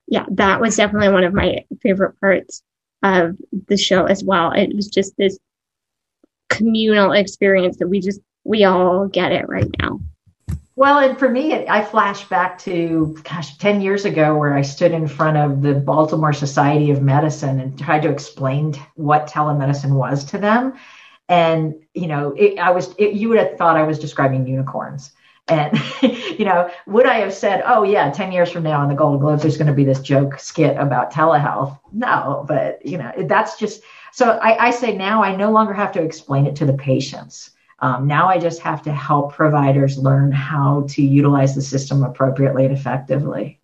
Yeah, 0.06 0.26
that 0.32 0.60
was 0.60 0.76
definitely 0.76 1.08
one 1.08 1.24
of 1.24 1.32
my 1.32 1.64
favorite 1.82 2.20
parts 2.20 2.62
of 3.02 3.36
the 3.66 3.76
show 3.76 4.04
as 4.04 4.22
well. 4.22 4.52
It 4.52 4.76
was 4.76 4.86
just 4.86 5.16
this 5.16 5.38
communal 6.50 7.12
experience 7.12 7.78
that 7.78 7.88
we 7.88 8.00
just 8.00 8.20
we 8.44 8.64
all 8.64 9.08
get 9.08 9.32
it 9.32 9.48
right 9.48 9.70
now. 9.80 10.00
Well, 10.74 10.98
and 10.98 11.18
for 11.18 11.28
me, 11.28 11.66
I 11.68 11.84
flash 11.84 12.24
back 12.28 12.58
to, 12.60 13.16
gosh, 13.24 13.58
10 13.58 13.82
years 13.82 14.06
ago 14.06 14.36
where 14.36 14.54
I 14.54 14.62
stood 14.62 14.92
in 14.92 15.06
front 15.06 15.36
of 15.36 15.60
the 15.60 15.74
Baltimore 15.74 16.32
Society 16.32 16.90
of 16.90 17.02
Medicine 17.02 17.60
and 17.60 17.78
tried 17.78 18.02
to 18.02 18.10
explain 18.10 18.74
what 18.94 19.28
telemedicine 19.28 19.92
was 19.92 20.24
to 20.24 20.38
them. 20.38 20.74
And, 21.28 21.74
you 21.94 22.06
know, 22.06 22.34
it, 22.38 22.58
I 22.58 22.70
was, 22.70 22.94
it, 22.98 23.14
you 23.14 23.28
would 23.28 23.38
have 23.38 23.58
thought 23.58 23.76
I 23.76 23.82
was 23.82 23.98
describing 23.98 24.46
unicorns. 24.46 25.12
And, 25.46 25.78
you 26.02 26.44
know, 26.46 26.70
would 26.86 27.06
I 27.06 27.18
have 27.18 27.34
said, 27.34 27.62
oh, 27.66 27.82
yeah, 27.82 28.10
10 28.10 28.32
years 28.32 28.50
from 28.50 28.62
now 28.62 28.80
on 28.80 28.88
the 28.88 28.94
Golden 28.94 29.20
Globes, 29.20 29.42
there's 29.42 29.58
going 29.58 29.66
to 29.66 29.74
be 29.74 29.84
this 29.84 30.00
joke 30.00 30.38
skit 30.38 30.76
about 30.78 31.12
telehealth? 31.12 31.78
No, 31.92 32.46
but, 32.48 32.84
you 32.84 32.96
know, 32.96 33.12
that's 33.26 33.58
just, 33.58 33.82
so 34.12 34.38
I, 34.42 34.68
I 34.68 34.70
say 34.70 34.96
now 34.96 35.22
I 35.22 35.36
no 35.36 35.52
longer 35.52 35.74
have 35.74 35.92
to 35.92 36.02
explain 36.02 36.46
it 36.46 36.56
to 36.56 36.64
the 36.64 36.72
patients. 36.72 37.50
Um, 37.82 38.06
now 38.06 38.28
I 38.28 38.38
just 38.38 38.60
have 38.62 38.80
to 38.82 38.92
help 38.92 39.32
providers 39.32 39.98
learn 39.98 40.30
how 40.30 40.86
to 40.90 41.02
utilize 41.02 41.56
the 41.56 41.62
system 41.62 42.04
appropriately 42.04 42.64
and 42.64 42.76
effectively. 42.76 43.60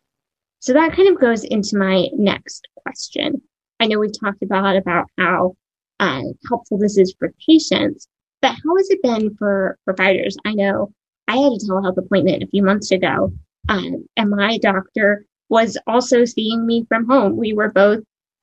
So 0.58 0.72
that 0.72 0.92
kind 0.92 1.08
of 1.08 1.20
goes 1.20 1.44
into 1.44 1.78
my 1.78 2.08
next 2.12 2.66
question. 2.82 3.40
I 3.78 3.86
know 3.86 4.00
we've 4.00 4.20
talked 4.20 4.42
about 4.42 4.74
about 4.74 5.06
how 5.16 5.56
uh, 6.00 6.22
helpful 6.48 6.78
this 6.78 6.98
is 6.98 7.14
for 7.16 7.32
patients, 7.48 8.08
but 8.42 8.48
how 8.48 8.76
has 8.76 8.90
it 8.90 9.02
been 9.02 9.36
for 9.36 9.78
providers? 9.84 10.36
I 10.44 10.52
know 10.52 10.92
I 11.28 11.36
had 11.36 11.52
a 11.52 11.56
telehealth 11.56 11.96
appointment 11.96 12.42
a 12.42 12.48
few 12.48 12.64
months 12.64 12.90
ago, 12.90 13.32
um, 13.68 14.04
and 14.16 14.30
my 14.30 14.58
doctor 14.58 15.26
was 15.48 15.78
also 15.86 16.24
seeing 16.24 16.66
me 16.66 16.84
from 16.88 17.06
home. 17.06 17.36
We 17.36 17.52
were 17.52 17.70
both 17.70 18.02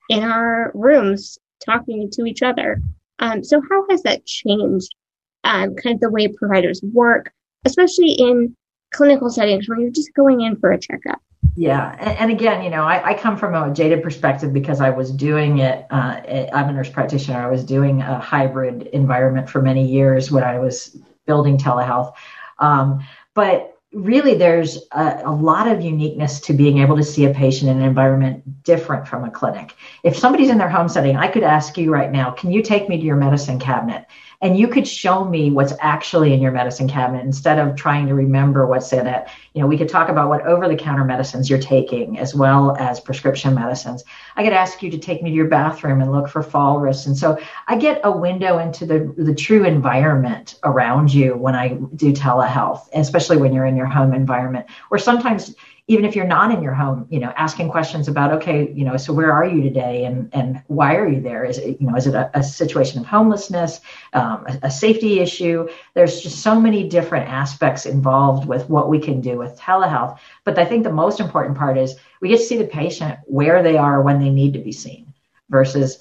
in 0.10 0.24
our 0.24 0.72
rooms 0.74 1.38
talking 1.66 2.10
to 2.12 2.26
each 2.26 2.44
other. 2.44 2.82
Um, 3.20 3.44
so 3.44 3.62
how 3.70 3.86
has 3.90 4.04
that 4.04 4.26
changed 4.26 4.96
um, 5.46 5.76
kind 5.76 5.96
of 5.96 6.02
the 6.02 6.10
way 6.10 6.28
providers 6.28 6.82
work, 6.94 7.32
especially 7.64 8.12
in 8.12 8.56
clinical 8.92 9.30
settings 9.30 9.70
where 9.70 9.80
you're 9.80 9.92
just 9.92 10.14
going 10.14 10.42
in 10.42 10.56
for 10.58 10.72
a 10.72 10.80
checkup. 10.80 11.22
Yeah, 11.56 11.96
and, 12.00 12.18
and 12.18 12.32
again, 12.32 12.64
you 12.64 12.70
know, 12.70 12.84
I, 12.84 13.12
I, 13.12 13.14
come 13.14 13.38
from 13.38 13.56
a 13.56 13.74
jaded 13.74 14.04
perspective 14.04 14.52
because 14.52 14.82
I 14.82 14.90
was 14.90 15.12
doing 15.12 15.60
it. 15.60 15.86
Uh, 15.90 16.20
I'm 16.54 16.68
a 16.68 16.74
nurse 16.74 16.90
practitioner. 16.90 17.40
I 17.40 17.50
was 17.50 17.64
doing 17.64 18.02
a 18.02 18.20
hybrid 18.20 18.88
environment 18.88 19.50
for 19.50 19.62
many 19.62 19.88
years 19.88 20.32
when 20.32 20.44
I 20.44 20.60
was 20.60 20.98
building 21.26 21.58
telehealth. 21.58 22.14
Um, 22.60 23.06
but 23.36 23.75
really 23.96 24.36
there's 24.36 24.78
a, 24.92 25.22
a, 25.24 25.32
lot 25.32 25.70
of 25.70 25.82
uniqueness 25.82 26.42
to 26.42 26.54
being 26.54 26.80
able 26.80 26.98
to 26.98 27.04
see 27.04 27.26
a 27.26 27.34
patient 27.34 27.72
in 27.72 27.78
an 27.78 27.84
environment 27.84 28.64
different 28.64 29.08
from 29.08 29.24
a 29.24 29.32
clinic. 29.32 29.74
If 30.04 30.18
somebody's 30.18 30.50
in 30.50 30.58
their 30.58 30.70
home 30.70 30.90
setting, 30.90 31.16
I 31.16 31.30
could 31.30 31.44
ask 31.44 31.78
you 31.78 31.92
right 31.92 32.12
now, 32.12 32.32
can 32.32 32.52
you 32.52 32.62
take 32.62 32.90
me 32.90 32.98
to 32.98 33.04
your 33.04 33.16
medicine 33.16 33.58
cabinet? 33.58 34.06
and 34.42 34.58
you 34.58 34.68
could 34.68 34.88
show 34.88 35.26
me 35.26 35.50
what's 35.50 35.74
actually 35.80 36.34
in 36.34 36.42
your 36.42 36.52
medicine 36.52 36.88
cabinet 36.88 37.24
instead 37.24 37.58
of 37.58 37.76
trying 37.76 38.08
to 38.08 38.14
remember 38.14 38.68
what's 38.68 38.92
in 38.94 39.08
it 39.08 39.28
you 39.54 39.62
know 39.62 39.68
we 39.68 39.78
could 39.78 39.90
talk 39.90 40.10
about 40.10 40.30
what 40.30 40.46
over 40.46 40.68
the 40.68 40.76
counter 40.76 41.04
medicines 41.04 41.50
you're 41.50 41.60
taking 41.60 42.20
as 42.20 42.36
well 42.36 42.76
as 42.78 43.00
prescription 43.00 43.56
medicines 43.56 44.04
i 44.36 44.44
could 44.44 44.54
ask 44.54 44.84
you 44.84 44.92
to 44.92 44.98
take 44.98 45.24
me 45.24 45.30
to 45.30 45.36
your 45.36 45.48
bathroom 45.48 46.02
and 46.02 46.12
look 46.12 46.28
for 46.28 46.44
fall 46.44 46.80
risks 46.80 47.06
and 47.06 47.18
so 47.18 47.38
i 47.68 47.76
get 47.76 48.00
a 48.04 48.12
window 48.12 48.60
into 48.60 48.86
the 48.86 49.14
the 49.18 49.34
true 49.34 49.66
environment 49.66 50.60
around 50.64 51.14
you 51.14 51.36
when 51.36 51.56
i 51.56 51.70
do 51.96 52.12
telehealth 52.12 52.88
especially 52.94 53.38
when 53.38 53.54
you're 53.54 53.66
in 53.66 53.76
your 53.76 53.85
home 53.86 54.14
environment 54.14 54.66
or 54.92 54.98
sometimes 54.98 55.56
even 55.88 56.04
if 56.04 56.16
you're 56.16 56.26
not 56.26 56.52
in 56.52 56.64
your 56.64 56.74
home, 56.74 57.06
you 57.12 57.20
know, 57.20 57.32
asking 57.38 57.70
questions 57.70 58.08
about, 58.08 58.32
okay, 58.32 58.72
you 58.72 58.84
know, 58.84 58.98
so 58.98 59.14
where 59.14 59.32
are 59.32 59.46
you 59.46 59.62
today 59.62 60.06
and, 60.06 60.34
and 60.34 60.64
why 60.66 60.96
are 60.96 61.08
you 61.08 61.22
there? 61.22 61.46
Is 61.46 61.60
it, 61.60 61.80
you 61.80 61.88
know, 61.88 61.96
is 61.96 62.08
it 62.08 62.16
a, 62.16 62.32
a 62.34 62.42
situation 62.42 63.00
of 63.00 63.06
homelessness, 63.06 63.82
um, 64.14 64.46
a, 64.48 64.60
a, 64.64 64.72
safety 64.72 65.20
issue? 65.20 65.68
There's 65.94 66.22
just 66.22 66.42
so 66.42 66.60
many 66.60 66.90
different 66.90 67.30
aspects 67.30 67.86
involved 67.86 68.48
with 68.48 68.68
what 68.68 68.90
we 68.90 68.98
can 69.00 69.22
do 69.22 69.38
with 69.38 69.60
telehealth. 69.60 70.18
But 70.44 70.58
I 70.58 70.66
think 70.66 70.84
the 70.84 70.92
most 70.92 71.20
important 71.20 71.56
part 71.56 71.78
is 71.78 71.96
we 72.20 72.30
get 72.30 72.38
to 72.38 72.44
see 72.44 72.58
the 72.58 72.66
patient 72.66 73.20
where 73.26 73.62
they 73.62 73.78
are 73.78 74.02
when 74.02 74.20
they 74.20 74.32
need 74.32 74.54
to 74.54 74.60
be 74.60 74.72
seen 74.72 75.14
versus 75.50 76.00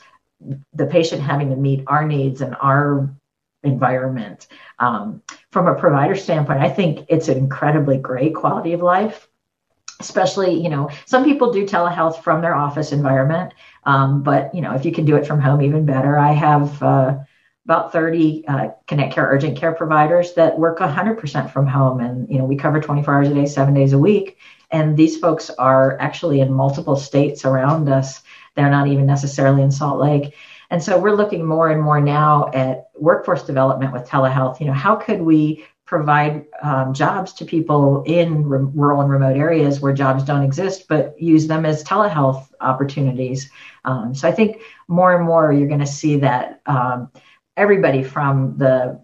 the 0.72 0.86
patient 0.86 1.20
having 1.20 1.50
to 1.50 1.56
meet 1.56 1.84
our 1.88 2.06
needs 2.06 2.40
and 2.40 2.56
our 2.56 3.10
environment. 3.64 4.46
Um, 4.78 5.22
from 5.50 5.66
a 5.66 5.74
provider 5.74 6.14
standpoint, 6.14 6.60
I 6.60 6.68
think 6.68 7.06
it's 7.08 7.28
an 7.28 7.38
incredibly 7.38 7.98
great 7.98 8.34
quality 8.34 8.72
of 8.72 8.80
life 8.80 9.28
especially 10.00 10.60
you 10.60 10.68
know 10.68 10.90
some 11.06 11.22
people 11.22 11.52
do 11.52 11.64
telehealth 11.64 12.20
from 12.20 12.40
their 12.40 12.52
office 12.52 12.90
environment 12.90 13.54
um, 13.86 14.22
but 14.22 14.54
you 14.54 14.60
know 14.60 14.74
if 14.74 14.84
you 14.84 14.92
can 14.92 15.04
do 15.04 15.16
it 15.16 15.26
from 15.26 15.40
home 15.40 15.62
even 15.62 15.84
better. 15.84 16.18
I 16.18 16.32
have 16.32 16.82
uh, 16.82 17.18
about 17.64 17.92
30 17.92 18.46
uh, 18.46 18.68
connect 18.86 19.14
care 19.14 19.26
urgent 19.26 19.56
care 19.56 19.72
providers 19.72 20.34
that 20.34 20.58
work 20.58 20.78
100% 20.78 21.50
from 21.50 21.66
home 21.66 22.00
and 22.00 22.28
you 22.28 22.38
know 22.38 22.44
we 22.44 22.56
cover 22.56 22.80
24 22.80 23.14
hours 23.14 23.28
a 23.28 23.34
day 23.34 23.46
seven 23.46 23.74
days 23.74 23.92
a 23.92 23.98
week. 23.98 24.38
And 24.70 24.96
these 24.96 25.18
folks 25.18 25.50
are 25.50 25.98
actually 26.00 26.40
in 26.40 26.52
multiple 26.52 26.96
states 26.96 27.44
around 27.44 27.88
us. 27.88 28.22
They're 28.56 28.70
not 28.70 28.88
even 28.88 29.06
necessarily 29.06 29.62
in 29.62 29.70
salt 29.70 30.00
lake 30.00 30.34
and 30.70 30.82
so 30.82 30.98
we're 30.98 31.14
looking 31.14 31.44
more 31.44 31.70
and 31.70 31.82
more 31.82 32.00
now 32.00 32.50
at 32.54 32.88
workforce 32.96 33.42
development 33.42 33.92
with 33.92 34.08
telehealth 34.08 34.60
you 34.60 34.66
know 34.66 34.72
how 34.72 34.94
could 34.94 35.22
we 35.22 35.64
provide 35.86 36.46
um, 36.62 36.94
jobs 36.94 37.32
to 37.34 37.44
people 37.44 38.02
in 38.04 38.48
re- 38.48 38.66
rural 38.74 39.02
and 39.02 39.10
remote 39.10 39.36
areas 39.36 39.80
where 39.80 39.92
jobs 39.92 40.24
don't 40.24 40.42
exist, 40.42 40.86
but 40.88 41.20
use 41.20 41.46
them 41.46 41.66
as 41.66 41.84
telehealth 41.84 42.46
opportunities. 42.60 43.50
Um, 43.84 44.14
so 44.14 44.26
I 44.26 44.32
think 44.32 44.62
more 44.88 45.14
and 45.14 45.24
more 45.24 45.52
you're 45.52 45.68
going 45.68 45.80
to 45.80 45.86
see 45.86 46.16
that 46.20 46.60
um, 46.66 47.10
everybody 47.56 48.02
from 48.02 48.56
the 48.56 49.00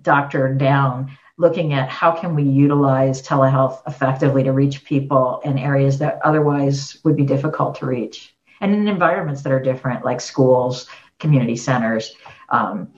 doctor 0.00 0.52
down 0.54 1.10
looking 1.38 1.74
at 1.74 1.88
how 1.88 2.12
can 2.12 2.34
we 2.34 2.42
utilize 2.42 3.22
telehealth 3.22 3.82
effectively 3.86 4.42
to 4.42 4.52
reach 4.52 4.84
people 4.84 5.40
in 5.44 5.58
areas 5.58 5.98
that 5.98 6.18
otherwise 6.24 6.98
would 7.04 7.16
be 7.16 7.24
difficult 7.24 7.74
to 7.76 7.86
reach 7.86 8.34
and 8.60 8.74
in 8.74 8.88
environments 8.88 9.42
that 9.42 9.52
are 9.52 9.60
different 9.60 10.04
like 10.04 10.20
schools 10.20 10.86
community 11.22 11.56
centers 11.56 12.14
um, 12.50 12.92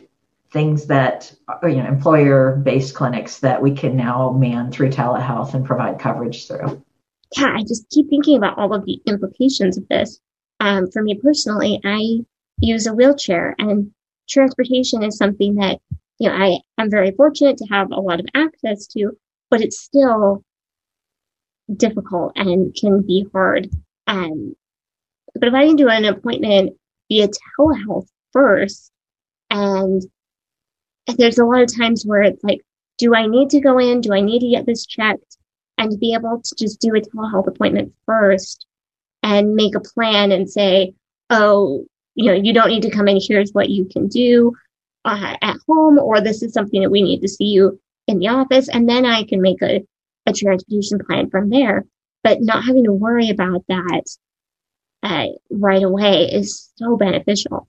things 0.51 0.87
that 0.87 1.33
you 1.63 1.77
know 1.77 1.87
employer 1.87 2.57
based 2.65 2.95
clinics 2.95 3.39
that 3.41 3.63
we 3.63 3.73
can 3.73 3.97
now 3.97 4.31
man 4.33 4.73
through 4.73 4.91
telehealth 4.91 5.55
and 5.55 5.65
provide 5.65 6.01
coverage 6.01 6.49
through. 6.49 6.83
Yeah 7.37 7.55
i 7.57 7.63
just 7.63 7.89
keep 7.91 8.09
thinking 8.09 8.37
about 8.37 8.59
all 8.59 8.75
of 8.75 8.85
the 8.85 9.01
implications 9.07 9.79
of 9.79 9.87
this. 9.89 10.19
Um, 10.61 10.91
for 10.91 11.03
me 11.03 11.21
personally 11.23 11.81
i 11.85 12.25
use 12.59 12.87
a 12.87 12.95
wheelchair 12.95 13.55
and 13.59 13.91
transportation 14.29 15.03
is 15.03 15.19
something 15.19 15.57
that 15.57 15.81
you 16.19 16.29
know 16.29 16.35
i 16.35 16.59
am 16.79 16.91
very 16.91 17.13
fortunate 17.13 17.59
to 17.59 17.67
have 17.67 17.91
a 17.93 18.01
lot 18.01 18.21
of 18.21 18.27
access 18.35 18.87
to 18.89 19.17
but 19.51 19.61
it's 19.61 19.81
still 19.81 20.43
difficult 21.77 22.33
and 22.37 22.75
can 22.75 23.03
be 23.03 23.27
hard. 23.33 23.71
Um, 24.07 24.55
but 25.35 25.49
if 25.49 25.55
i 25.55 25.67
can 25.67 25.77
do 25.77 25.89
an 25.89 26.05
appointment 26.05 26.77
via 27.09 27.29
telehealth 27.29 28.09
first 28.35 28.93
and 29.51 30.03
there's 31.17 31.39
a 31.39 31.45
lot 31.45 31.63
of 31.63 31.75
times 31.75 32.05
where 32.05 32.23
it's 32.23 32.43
like, 32.43 32.61
do 32.99 33.15
I 33.15 33.27
need 33.27 33.51
to 33.51 33.61
go 33.61 33.79
in? 33.79 34.01
Do 34.01 34.13
I 34.13 34.21
need 34.21 34.41
to 34.41 34.51
get 34.51 34.67
this 34.67 34.87
checked? 34.87 35.37
And 35.77 35.99
be 35.99 36.15
able 36.15 36.41
to 36.43 36.55
just 36.57 36.81
do 36.81 36.95
a 36.95 37.01
telehealth 37.01 37.49
appointment 37.49 37.93
first 38.07 38.67
and 39.23 39.57
make 39.57 39.75
a 39.75 39.81
plan 39.81 40.31
and 40.31 40.49
say, 40.49 40.95
oh, 41.31 41.85
you 42.15 42.27
know, 42.27 42.33
you 42.33 42.53
don't 42.53 42.69
need 42.69 42.83
to 42.83 42.91
come 42.91 43.09
in. 43.09 43.19
Here's 43.21 43.51
what 43.53 43.71
you 43.71 43.85
can 43.87 44.07
do 44.07 44.53
uh, 45.05 45.37
at 45.43 45.57
home, 45.69 45.99
or 45.99 46.21
this 46.21 46.43
is 46.43 46.53
something 46.53 46.81
that 46.81 46.91
we 46.91 47.03
need 47.03 47.21
to 47.23 47.29
see 47.29 47.47
you 47.47 47.81
in 48.07 48.21
the 48.21 48.29
office. 48.29 48.69
And 48.69 48.89
then 48.89 49.05
I 49.05 49.25
can 49.25 49.43
make 49.43 49.61
a, 49.63 49.85
a 50.27 50.33
transportation 50.33 51.01
plan 51.05 51.29
from 51.29 51.51
there. 51.51 51.85
But 52.23 52.41
not 52.41 52.65
having 52.65 52.85
to 52.85 52.93
worry 52.93 53.29
about 53.29 53.65
that 53.69 54.05
uh, 55.03 55.27
right 55.51 55.83
away 55.83 56.31
is 56.33 56.73
so 56.77 56.97
beneficial 56.97 57.69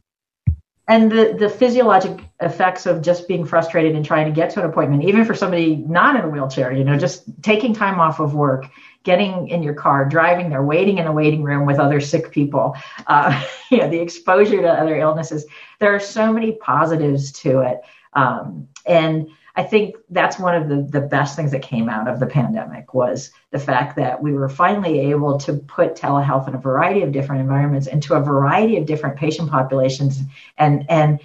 and 0.88 1.12
the 1.12 1.36
the 1.38 1.50
physiologic 1.50 2.20
effects 2.42 2.86
of 2.86 3.02
just 3.02 3.28
being 3.28 3.46
frustrated 3.46 3.96
and 3.96 4.06
trying 4.06 4.26
to 4.26 4.32
get 4.32 4.50
to 4.52 4.60
an 4.60 4.70
appointment 4.70 5.04
even 5.04 5.26
for 5.26 5.34
somebody 5.34 5.78
not 5.88 6.16
in 6.16 6.22
a 6.22 6.30
wheelchair 6.30 6.72
you 6.72 6.84
know 6.84 6.98
just 6.98 7.24
taking 7.42 7.74
time 7.74 8.00
off 8.00 8.20
of 8.20 8.34
work 8.34 8.66
getting 9.04 9.48
in 9.50 9.64
your 9.64 9.74
car 9.74 10.06
driving 10.06 10.50
there 10.50 10.64
waiting 10.64 10.98
in 10.98 11.08
a 11.08 11.12
waiting 11.12 11.44
room 11.44 11.66
with 11.66 11.80
other 11.80 12.00
sick 12.00 12.32
people 12.32 12.76
uh, 13.08 13.44
you 13.72 13.78
know 13.78 13.90
the 13.90 14.00
exposure 14.00 14.62
to 14.62 14.70
other 14.70 14.98
illnesses. 14.98 15.46
There 15.80 15.94
are 15.94 16.00
so 16.00 16.32
many 16.32 16.54
positives 16.54 17.32
to 17.34 17.60
it. 17.62 17.82
Um, 18.14 18.68
and 18.86 19.30
I 19.58 19.64
think 19.64 19.96
that's 20.10 20.38
one 20.38 20.56
of 20.56 20.68
the, 20.68 20.82
the 20.82 21.06
best 21.06 21.36
things 21.36 21.52
that 21.52 21.62
came 21.62 21.88
out 21.88 22.08
of 22.08 22.20
the 22.20 22.26
pandemic 22.26 22.94
was 22.94 23.32
the 23.52 23.60
fact 23.60 23.96
that 23.96 24.22
we 24.22 24.34
were 24.34 24.50
finally 24.50 25.00
able 25.12 25.38
to 25.40 25.54
put 25.54 25.96
telehealth 25.96 26.48
in 26.48 26.56
a 26.56 26.60
variety 26.60 27.04
of 27.04 27.14
different 27.14 27.42
environments 27.42 27.88
into 27.88 28.16
a 28.16 28.22
variety 28.22 28.78
of 28.78 28.86
different 28.86 29.18
patient 29.18 29.50
populations. 29.50 30.20
And, 30.58 30.86
and 30.90 31.22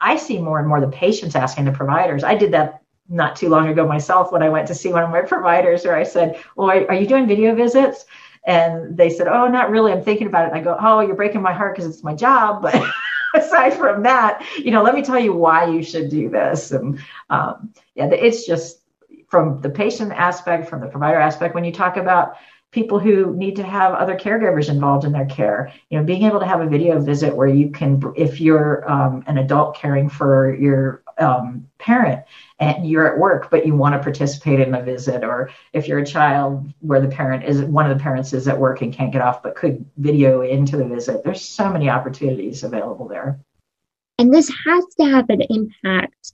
I 0.00 0.16
see 0.16 0.38
more 0.38 0.58
and 0.58 0.66
more 0.66 0.80
the 0.80 0.88
patients 0.88 1.34
asking 1.34 1.66
the 1.66 1.72
providers. 1.72 2.24
I 2.24 2.34
did 2.36 2.52
that 2.52 2.82
not 3.08 3.36
too 3.36 3.50
long 3.50 3.68
ago 3.68 3.86
myself 3.86 4.32
when 4.32 4.42
I 4.42 4.48
went 4.48 4.66
to 4.68 4.74
see 4.74 4.90
one 4.90 5.02
of 5.02 5.10
my 5.10 5.20
providers 5.20 5.84
where 5.84 5.96
I 5.96 6.04
said, 6.04 6.42
well, 6.56 6.70
are, 6.70 6.88
are 6.88 6.94
you 6.94 7.06
doing 7.06 7.26
video 7.26 7.54
visits? 7.54 8.06
And 8.46 8.96
they 8.96 9.10
said, 9.10 9.28
oh, 9.28 9.46
not 9.48 9.70
really. 9.70 9.92
I'm 9.92 10.02
thinking 10.02 10.26
about 10.26 10.44
it. 10.44 10.52
And 10.52 10.60
I 10.60 10.62
go, 10.62 10.76
oh, 10.80 11.00
you're 11.00 11.16
breaking 11.16 11.42
my 11.42 11.52
heart 11.52 11.76
because 11.76 11.90
it's 11.90 12.04
my 12.04 12.14
job. 12.14 12.62
But 12.62 12.74
aside 13.44 13.74
from 13.74 14.02
that, 14.02 14.44
you 14.58 14.70
know, 14.70 14.82
let 14.82 14.94
me 14.94 15.02
tell 15.02 15.18
you 15.18 15.32
why 15.32 15.66
you 15.66 15.82
should 15.82 16.10
do 16.10 16.28
this. 16.28 16.70
And 16.70 17.00
um, 17.30 17.72
yeah, 17.94 18.08
it's 18.10 18.46
just 18.46 18.80
from 19.28 19.60
the 19.60 19.70
patient 19.70 20.12
aspect, 20.12 20.68
from 20.68 20.80
the 20.80 20.86
provider 20.86 21.18
aspect, 21.18 21.54
when 21.54 21.64
you 21.64 21.72
talk 21.72 21.96
about 21.96 22.36
people 22.70 22.98
who 22.98 23.34
need 23.36 23.54
to 23.54 23.62
have 23.62 23.94
other 23.94 24.16
caregivers 24.16 24.68
involved 24.68 25.04
in 25.04 25.12
their 25.12 25.26
care, 25.26 25.72
you 25.90 25.98
know, 25.98 26.04
being 26.04 26.24
able 26.24 26.40
to 26.40 26.46
have 26.46 26.60
a 26.60 26.66
video 26.66 27.00
visit 27.00 27.34
where 27.34 27.46
you 27.46 27.70
can, 27.70 28.02
if 28.16 28.40
you're 28.40 28.90
um, 28.90 29.22
an 29.28 29.38
adult 29.38 29.76
caring 29.76 30.08
for 30.08 30.54
your 30.56 31.03
um, 31.18 31.68
parent 31.78 32.24
and 32.58 32.88
you're 32.88 33.12
at 33.12 33.18
work 33.18 33.50
but 33.50 33.66
you 33.66 33.74
want 33.74 33.94
to 33.94 33.98
participate 33.98 34.60
in 34.60 34.74
a 34.74 34.82
visit 34.82 35.24
or 35.24 35.50
if 35.72 35.86
you're 35.88 35.98
a 35.98 36.06
child 36.06 36.72
where 36.80 37.00
the 37.00 37.08
parent 37.08 37.44
is 37.44 37.62
one 37.62 37.90
of 37.90 37.96
the 37.96 38.02
parents 38.02 38.32
is 38.32 38.48
at 38.48 38.58
work 38.58 38.82
and 38.82 38.92
can't 38.92 39.12
get 39.12 39.22
off 39.22 39.42
but 39.42 39.54
could 39.54 39.84
video 39.96 40.42
into 40.42 40.76
the 40.76 40.84
visit 40.84 41.22
there's 41.24 41.42
so 41.42 41.70
many 41.70 41.88
opportunities 41.88 42.62
available 42.62 43.08
there 43.08 43.38
and 44.18 44.32
this 44.32 44.50
has 44.66 44.84
to 45.00 45.04
have 45.04 45.26
an 45.28 45.42
impact 45.50 46.32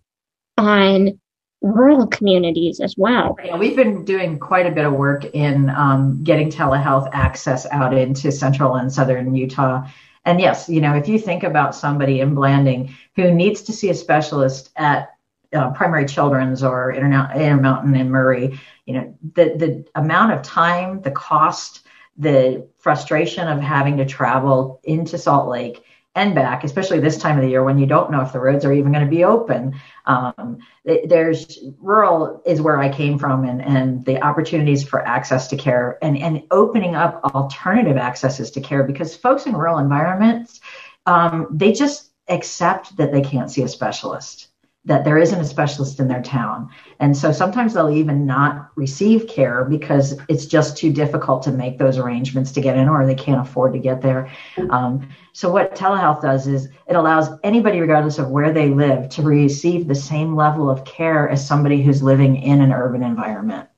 on 0.59 1.19
rural 1.63 2.07
communities 2.07 2.81
as 2.81 2.95
well. 2.97 3.37
Yeah, 3.45 3.57
we've 3.57 3.77
been 3.77 4.05
doing 4.05 4.39
quite 4.39 4.67
a 4.67 4.71
bit 4.71 4.85
of 4.85 4.93
work 4.95 5.25
in 5.27 5.69
um, 5.71 6.23
getting 6.23 6.51
telehealth 6.51 7.09
access 7.13 7.67
out 7.67 7.97
into 7.97 8.33
central 8.33 8.77
and 8.77 8.93
southern 8.93 9.35
Utah 9.35 9.87
and 10.25 10.41
yes, 10.41 10.69
you 10.69 10.81
know, 10.81 10.95
if 10.95 11.09
you 11.09 11.19
think 11.19 11.43
about 11.43 11.75
somebody 11.75 12.21
in 12.21 12.35
Blanding 12.35 12.95
who 13.17 13.31
needs 13.31 13.63
to 13.63 13.73
see 13.73 13.91
a 13.91 13.95
specialist 13.95 14.71
at 14.77 15.11
uh, 15.53 15.71
primary 15.71 16.05
children's 16.05 16.63
or 16.63 16.93
Intermountain 16.93 17.95
and 17.97 18.11
Murray, 18.11 18.61
you 18.87 18.95
know, 18.95 19.15
the, 19.35 19.55
the 19.57 19.85
amount 19.95 20.33
of 20.33 20.43
time, 20.43 21.01
the 21.03 21.11
cost, 21.11 21.87
the 22.17 22.67
frustration 22.79 23.49
of 23.49 23.61
having 23.61 23.97
to 23.97 24.05
travel 24.05 24.81
into 24.85 25.17
Salt 25.17 25.49
Lake 25.49 25.85
and 26.17 26.35
back, 26.35 26.65
especially 26.65 26.99
this 26.99 27.17
time 27.17 27.37
of 27.37 27.43
the 27.43 27.51
year 27.51 27.63
when 27.63 27.79
you 27.79 27.87
don't 27.87 28.11
know 28.11 28.21
if 28.21 28.33
the 28.33 28.41
roads 28.41 28.65
are 28.65 28.73
even 28.73 28.93
going 28.93 29.05
to 29.05 29.11
be 29.11 29.25
open. 29.25 29.79
Um, 30.07 30.59
there's 30.85 31.61
rural 31.79 32.43
is 32.45 32.61
where 32.61 32.79
I 32.79 32.89
came 32.89 33.19
from, 33.19 33.45
and, 33.45 33.63
and 33.63 34.05
the 34.05 34.21
opportunities 34.23 34.83
for 34.83 35.07
access 35.07 35.47
to 35.49 35.57
care 35.57 35.99
and, 36.03 36.19
and 36.19 36.43
opening 36.51 36.97
up 36.97 37.21
alternative 37.35 37.97
accesses 37.97 38.51
to 38.53 38.61
care 38.61 38.83
because 38.83 39.17
folks 39.17 39.47
in 39.47 39.55
rural 39.55 39.79
environments, 39.79 40.61
um, 41.07 41.47
they 41.51 41.73
just 41.73 42.11
accept 42.29 42.97
that 42.97 43.13
they 43.13 43.23
can't 43.23 43.51
see 43.51 43.63
a 43.63 43.69
specialist 43.69 44.50
that 44.91 45.05
there 45.05 45.19
isn't 45.19 45.39
a 45.39 45.45
specialist 45.45 46.01
in 46.01 46.09
their 46.09 46.21
town. 46.21 46.69
And 46.99 47.17
so 47.17 47.31
sometimes 47.31 47.75
they'll 47.75 47.91
even 47.91 48.27
not 48.27 48.71
receive 48.75 49.29
care 49.29 49.65
because 49.65 50.19
it's 50.29 50.47
just 50.47 50.77
too 50.77 50.93
difficult 50.93 51.45
to 51.45 51.53
make 51.53 51.79
those 51.79 51.97
arrangements 51.97 52.51
to 52.53 52.61
get 52.61 52.77
in 52.77 52.89
or 52.89 53.07
they 53.07 53.15
can't 53.15 53.41
afford 53.41 53.73
to 53.75 53.79
get 53.79 54.03
there. 54.03 54.29
Um, 54.71 55.09
so, 55.33 55.49
what 55.49 55.77
telehealth 55.77 56.23
does 56.23 56.49
is 56.49 56.67
it 56.89 56.97
allows 56.97 57.29
anybody, 57.45 57.81
regardless 57.81 58.19
of 58.19 58.31
where 58.31 58.53
they 58.53 58.71
live, 58.71 59.09
to 59.11 59.23
receive 59.23 59.87
the 59.87 59.95
same 59.95 60.35
level 60.35 60.69
of 60.69 60.85
care 60.85 61.29
as 61.29 61.47
somebody 61.47 61.83
who's 61.83 62.03
living 62.03 62.43
in 62.43 62.61
an 62.61 62.73
urban 62.73 63.05
environment. 63.05 63.69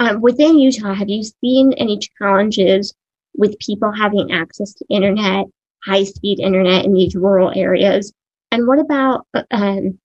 Um, 0.00 0.20
within 0.20 0.58
Utah, 0.58 0.94
have 0.94 1.08
you 1.08 1.22
seen 1.22 1.74
any 1.74 2.00
challenges 2.18 2.92
with 3.36 3.56
people 3.60 3.92
having 3.92 4.32
access 4.32 4.74
to 4.74 4.84
internet, 4.90 5.46
high 5.84 6.02
speed 6.02 6.40
internet 6.40 6.84
in 6.84 6.92
these 6.92 7.14
rural 7.14 7.52
areas? 7.54 8.12
And 8.50 8.66
what 8.66 8.80
about 8.80 9.28
um, 9.52 10.00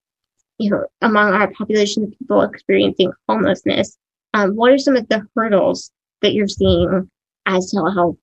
you 0.61 0.69
know, 0.69 0.85
among 1.01 1.33
our 1.33 1.51
population 1.51 2.03
of 2.03 2.17
people 2.19 2.41
experiencing 2.41 3.11
homelessness, 3.27 3.97
um, 4.33 4.55
what 4.55 4.71
are 4.71 4.77
some 4.77 4.95
of 4.95 5.09
the 5.09 5.25
hurdles 5.35 5.91
that 6.21 6.33
you're 6.33 6.47
seeing 6.47 7.09
as 7.47 7.73
telehealth 7.73 8.17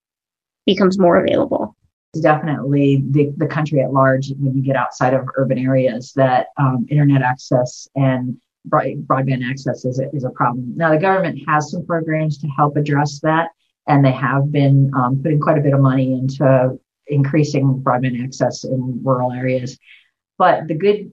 becomes 0.66 0.98
more 0.98 1.16
available? 1.22 1.74
Definitely 2.22 3.04
the, 3.10 3.32
the 3.36 3.46
country 3.46 3.80
at 3.80 3.92
large, 3.92 4.30
when 4.38 4.56
you 4.56 4.62
get 4.62 4.76
outside 4.76 5.14
of 5.14 5.26
urban 5.36 5.58
areas, 5.58 6.12
that 6.14 6.46
um, 6.56 6.86
internet 6.88 7.22
access 7.22 7.88
and 7.96 8.36
broadband 8.68 9.48
access 9.48 9.84
is 9.84 9.98
a, 9.98 10.08
is 10.14 10.24
a 10.24 10.30
problem. 10.30 10.72
Now, 10.76 10.90
the 10.90 10.98
government 10.98 11.40
has 11.48 11.70
some 11.70 11.84
programs 11.84 12.38
to 12.38 12.46
help 12.48 12.76
address 12.76 13.20
that, 13.20 13.48
and 13.88 14.04
they 14.04 14.12
have 14.12 14.52
been 14.52 14.90
um, 14.96 15.20
putting 15.22 15.40
quite 15.40 15.58
a 15.58 15.62
bit 15.62 15.74
of 15.74 15.80
money 15.80 16.12
into 16.12 16.78
increasing 17.08 17.80
broadband 17.82 18.22
access 18.22 18.64
in 18.64 19.00
rural 19.02 19.32
areas. 19.32 19.78
But 20.38 20.68
the 20.68 20.74
good 20.74 21.10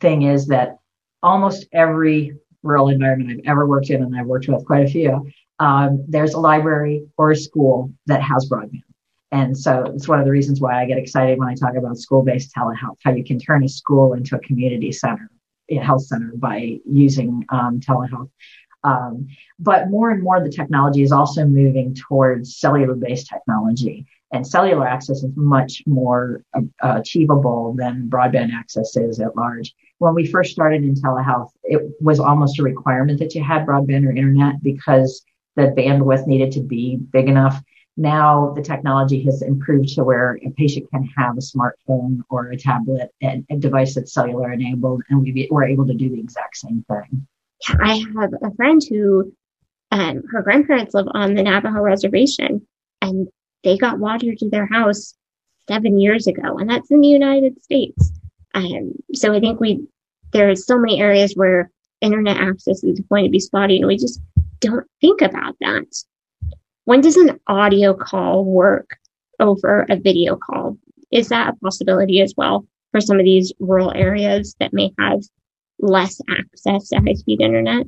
thing 0.00 0.22
is 0.22 0.46
that 0.46 0.78
almost 1.22 1.66
every 1.72 2.36
rural 2.62 2.88
environment 2.88 3.40
I've 3.44 3.50
ever 3.50 3.66
worked 3.66 3.90
in, 3.90 4.02
and 4.02 4.16
I've 4.16 4.26
worked 4.26 4.48
with 4.48 4.64
quite 4.66 4.84
a 4.84 4.88
few, 4.88 5.30
um, 5.58 6.04
there's 6.08 6.34
a 6.34 6.40
library 6.40 7.06
or 7.16 7.30
a 7.32 7.36
school 7.36 7.92
that 8.06 8.22
has 8.22 8.48
broadband. 8.48 8.82
And 9.30 9.56
so 9.56 9.84
it's 9.94 10.08
one 10.08 10.18
of 10.18 10.24
the 10.24 10.30
reasons 10.30 10.60
why 10.60 10.80
I 10.80 10.86
get 10.86 10.98
excited 10.98 11.38
when 11.38 11.48
I 11.48 11.54
talk 11.54 11.76
about 11.76 11.98
school 11.98 12.22
based 12.22 12.54
telehealth, 12.54 12.96
how 13.04 13.12
you 13.12 13.24
can 13.24 13.38
turn 13.38 13.62
a 13.62 13.68
school 13.68 14.14
into 14.14 14.36
a 14.36 14.40
community 14.40 14.90
center, 14.90 15.30
a 15.68 15.76
health 15.76 16.06
center 16.06 16.32
by 16.36 16.78
using 16.86 17.44
um, 17.50 17.80
telehealth. 17.80 18.30
Um, 18.84 19.26
but 19.58 19.90
more 19.90 20.10
and 20.10 20.22
more, 20.22 20.42
the 20.42 20.48
technology 20.50 21.02
is 21.02 21.12
also 21.12 21.44
moving 21.44 21.94
towards 21.94 22.56
cellular 22.56 22.94
based 22.94 23.28
technology 23.28 24.06
and 24.30 24.46
cellular 24.46 24.86
access 24.86 25.22
is 25.22 25.32
much 25.36 25.82
more 25.86 26.42
uh, 26.54 26.60
achievable 26.82 27.74
than 27.76 28.08
broadband 28.08 28.52
access 28.52 28.96
is 28.96 29.20
at 29.20 29.36
large. 29.36 29.74
When 29.98 30.14
we 30.14 30.26
first 30.26 30.52
started 30.52 30.82
in 30.82 30.94
telehealth, 30.94 31.50
it 31.64 31.82
was 32.00 32.20
almost 32.20 32.58
a 32.58 32.62
requirement 32.62 33.18
that 33.20 33.34
you 33.34 33.42
had 33.42 33.66
broadband 33.66 34.06
or 34.06 34.10
internet 34.10 34.62
because 34.62 35.24
the 35.56 35.74
bandwidth 35.76 36.26
needed 36.26 36.52
to 36.52 36.60
be 36.60 36.96
big 36.96 37.28
enough. 37.28 37.62
Now 37.96 38.52
the 38.54 38.62
technology 38.62 39.24
has 39.24 39.42
improved 39.42 39.88
to 39.94 40.04
where 40.04 40.38
a 40.46 40.50
patient 40.50 40.88
can 40.90 41.04
have 41.16 41.36
a 41.36 41.40
smartphone 41.40 42.20
or 42.30 42.50
a 42.50 42.56
tablet 42.56 43.10
and 43.20 43.44
a 43.50 43.56
device 43.56 43.94
that's 43.96 44.12
cellular 44.12 44.52
enabled, 44.52 45.02
and 45.08 45.20
we, 45.20 45.48
we're 45.50 45.64
able 45.64 45.86
to 45.86 45.94
do 45.94 46.08
the 46.08 46.20
exact 46.20 46.58
same 46.58 46.84
thing. 46.88 47.26
I 47.80 48.04
have 48.20 48.34
a 48.40 48.54
friend 48.54 48.80
who 48.88 49.32
um, 49.90 50.22
her 50.30 50.42
grandparents 50.42 50.94
live 50.94 51.06
on 51.12 51.34
the 51.34 51.42
Navajo 51.42 51.80
reservation, 51.80 52.64
and 53.02 53.28
they 53.64 53.76
got 53.76 53.98
water 53.98 54.34
to 54.34 54.50
their 54.50 54.66
house 54.66 55.14
seven 55.68 55.98
years 55.98 56.26
ago, 56.26 56.58
and 56.58 56.68
that's 56.68 56.90
in 56.90 57.00
the 57.00 57.08
United 57.08 57.62
States. 57.62 58.12
Um, 58.54 58.92
so 59.14 59.34
I 59.34 59.40
think 59.40 59.60
we 59.60 59.86
there 60.32 60.50
are 60.50 60.56
so 60.56 60.78
many 60.78 61.00
areas 61.00 61.34
where 61.34 61.70
internet 62.00 62.36
access 62.36 62.84
is 62.84 63.00
going 63.08 63.24
to 63.24 63.30
be 63.30 63.40
spotty, 63.40 63.78
and 63.78 63.86
we 63.86 63.96
just 63.96 64.20
don't 64.60 64.86
think 65.00 65.20
about 65.22 65.56
that. 65.60 65.86
When 66.84 67.00
does 67.00 67.16
an 67.16 67.38
audio 67.46 67.94
call 67.94 68.44
work 68.44 68.96
over 69.40 69.86
a 69.88 69.96
video 69.96 70.36
call? 70.36 70.78
Is 71.10 71.28
that 71.28 71.54
a 71.54 71.56
possibility 71.56 72.20
as 72.20 72.34
well 72.36 72.66
for 72.92 73.00
some 73.00 73.18
of 73.18 73.24
these 73.24 73.52
rural 73.58 73.92
areas 73.94 74.54
that 74.60 74.72
may 74.72 74.92
have 74.98 75.20
less 75.78 76.20
access 76.28 76.88
to 76.88 76.96
high 76.96 77.14
speed 77.14 77.40
internet? 77.40 77.86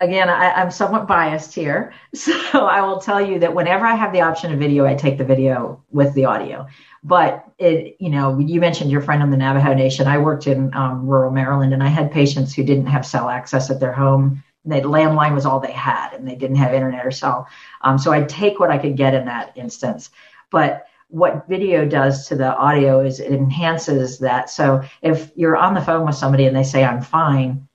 Again, 0.00 0.28
I, 0.28 0.60
am 0.60 0.70
somewhat 0.70 1.06
biased 1.06 1.54
here. 1.54 1.92
So 2.14 2.66
I 2.66 2.80
will 2.80 2.98
tell 2.98 3.20
you 3.20 3.38
that 3.40 3.54
whenever 3.54 3.86
I 3.86 3.94
have 3.94 4.12
the 4.12 4.22
option 4.22 4.52
of 4.52 4.58
video, 4.58 4.86
I 4.86 4.94
take 4.94 5.18
the 5.18 5.24
video 5.24 5.82
with 5.90 6.14
the 6.14 6.24
audio. 6.24 6.66
But 7.04 7.46
it, 7.58 7.96
you 8.00 8.10
know, 8.10 8.38
you 8.38 8.60
mentioned 8.60 8.90
your 8.90 9.00
friend 9.00 9.22
on 9.22 9.30
the 9.30 9.36
Navajo 9.36 9.74
Nation. 9.74 10.06
I 10.06 10.18
worked 10.18 10.46
in 10.46 10.74
um, 10.74 11.06
rural 11.06 11.30
Maryland 11.30 11.72
and 11.72 11.82
I 11.82 11.88
had 11.88 12.10
patients 12.10 12.54
who 12.54 12.64
didn't 12.64 12.86
have 12.86 13.06
cell 13.06 13.28
access 13.28 13.70
at 13.70 13.80
their 13.80 13.92
home. 13.92 14.42
The 14.64 14.80
landline 14.80 15.34
was 15.34 15.46
all 15.46 15.60
they 15.60 15.72
had 15.72 16.14
and 16.14 16.26
they 16.26 16.34
didn't 16.34 16.56
have 16.56 16.74
internet 16.74 17.06
or 17.06 17.10
cell. 17.10 17.46
Um, 17.82 17.98
so 17.98 18.12
I'd 18.12 18.28
take 18.28 18.58
what 18.58 18.70
I 18.70 18.78
could 18.78 18.96
get 18.96 19.14
in 19.14 19.24
that 19.26 19.52
instance. 19.56 20.10
But 20.50 20.86
what 21.08 21.46
video 21.48 21.84
does 21.84 22.26
to 22.28 22.34
the 22.34 22.56
audio 22.56 23.00
is 23.00 23.20
it 23.20 23.32
enhances 23.32 24.18
that. 24.18 24.50
So 24.50 24.82
if 25.02 25.30
you're 25.36 25.56
on 25.56 25.74
the 25.74 25.80
phone 25.80 26.04
with 26.04 26.16
somebody 26.16 26.46
and 26.46 26.56
they 26.56 26.64
say, 26.64 26.84
I'm 26.84 27.02
fine, 27.02 27.68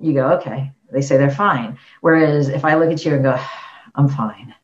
you 0.00 0.14
go, 0.14 0.32
okay, 0.32 0.72
they 0.92 1.02
say 1.02 1.16
they're 1.16 1.30
fine. 1.30 1.78
Whereas 2.00 2.48
if 2.48 2.64
I 2.64 2.74
look 2.74 2.90
at 2.90 3.04
you 3.04 3.14
and 3.14 3.22
go, 3.22 3.38
I'm 3.94 4.08
fine, 4.08 4.54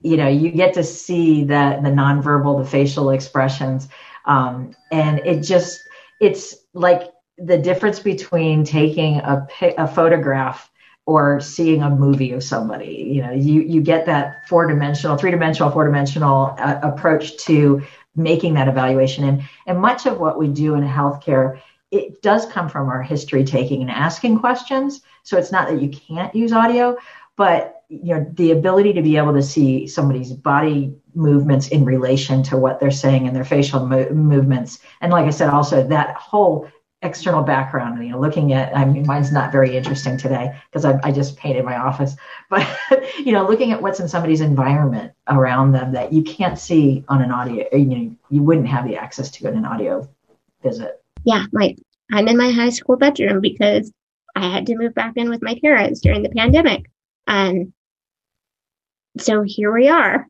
you 0.00 0.16
know, 0.16 0.28
you 0.28 0.50
get 0.50 0.74
to 0.74 0.84
see 0.84 1.44
that 1.44 1.82
the 1.82 1.90
nonverbal, 1.90 2.62
the 2.62 2.68
facial 2.68 3.10
expressions. 3.10 3.88
Um, 4.24 4.74
and 4.90 5.20
it 5.20 5.42
just, 5.42 5.80
it's 6.20 6.54
like 6.74 7.10
the 7.38 7.58
difference 7.58 8.00
between 8.00 8.64
taking 8.64 9.16
a, 9.16 9.46
a 9.78 9.86
photograph 9.86 10.70
or 11.06 11.40
seeing 11.40 11.82
a 11.82 11.90
movie 11.90 12.32
of 12.32 12.42
somebody. 12.42 13.10
You 13.12 13.22
know, 13.22 13.32
you, 13.32 13.62
you 13.62 13.80
get 13.80 14.06
that 14.06 14.48
four 14.48 14.66
dimensional, 14.66 15.16
three 15.16 15.30
dimensional, 15.30 15.70
four 15.70 15.84
dimensional 15.84 16.56
uh, 16.58 16.80
approach 16.82 17.36
to 17.44 17.82
making 18.16 18.54
that 18.54 18.66
evaluation. 18.66 19.24
And, 19.24 19.42
and 19.66 19.80
much 19.80 20.06
of 20.06 20.18
what 20.18 20.38
we 20.38 20.48
do 20.48 20.74
in 20.74 20.82
healthcare 20.82 21.60
it 21.90 22.22
does 22.22 22.46
come 22.46 22.68
from 22.68 22.88
our 22.88 23.02
history 23.02 23.44
taking 23.44 23.80
and 23.80 23.90
asking 23.90 24.38
questions. 24.38 25.02
So 25.22 25.38
it's 25.38 25.52
not 25.52 25.68
that 25.68 25.80
you 25.80 25.88
can't 25.88 26.34
use 26.34 26.52
audio, 26.52 26.96
but 27.36 27.82
you 27.88 28.14
know 28.14 28.26
the 28.34 28.50
ability 28.50 28.92
to 28.94 29.02
be 29.02 29.16
able 29.16 29.32
to 29.34 29.42
see 29.42 29.86
somebody's 29.86 30.32
body 30.32 30.92
movements 31.14 31.68
in 31.68 31.84
relation 31.84 32.42
to 32.42 32.56
what 32.56 32.80
they're 32.80 32.90
saying 32.90 33.26
and 33.26 33.36
their 33.36 33.44
facial 33.44 33.86
mo- 33.86 34.10
movements, 34.10 34.80
and 35.00 35.12
like 35.12 35.26
I 35.26 35.30
said, 35.30 35.50
also 35.50 35.86
that 35.86 36.16
whole 36.16 36.68
external 37.02 37.42
background. 37.44 38.02
You 38.02 38.12
know, 38.12 38.20
looking 38.20 38.52
at 38.52 38.76
I 38.76 38.84
mean, 38.84 39.06
mine's 39.06 39.30
not 39.30 39.52
very 39.52 39.76
interesting 39.76 40.18
today 40.18 40.58
because 40.68 40.84
I, 40.84 40.98
I 41.04 41.12
just 41.12 41.36
painted 41.36 41.64
my 41.64 41.76
office, 41.76 42.16
but 42.50 42.66
you 43.18 43.32
know, 43.32 43.46
looking 43.46 43.70
at 43.70 43.80
what's 43.80 44.00
in 44.00 44.08
somebody's 44.08 44.40
environment 44.40 45.12
around 45.28 45.72
them 45.72 45.92
that 45.92 46.12
you 46.12 46.22
can't 46.24 46.58
see 46.58 47.04
on 47.08 47.22
an 47.22 47.30
audio, 47.30 47.66
you 47.72 47.84
know, 47.84 48.16
you 48.30 48.42
wouldn't 48.42 48.68
have 48.68 48.86
the 48.86 48.96
access 48.96 49.30
to 49.30 49.48
in 49.48 49.56
an 49.56 49.64
audio 49.64 50.08
visit 50.62 51.04
yeah, 51.26 51.44
like 51.52 51.76
I'm 52.10 52.28
in 52.28 52.38
my 52.38 52.52
high 52.52 52.70
school 52.70 52.96
bedroom 52.96 53.40
because 53.40 53.92
I 54.36 54.48
had 54.48 54.66
to 54.66 54.76
move 54.76 54.94
back 54.94 55.14
in 55.16 55.28
with 55.28 55.42
my 55.42 55.58
parents 55.60 56.00
during 56.00 56.22
the 56.22 56.30
pandemic. 56.30 56.88
And 57.26 57.72
so 59.18 59.42
here 59.42 59.72
we 59.72 59.88
are. 59.88 60.26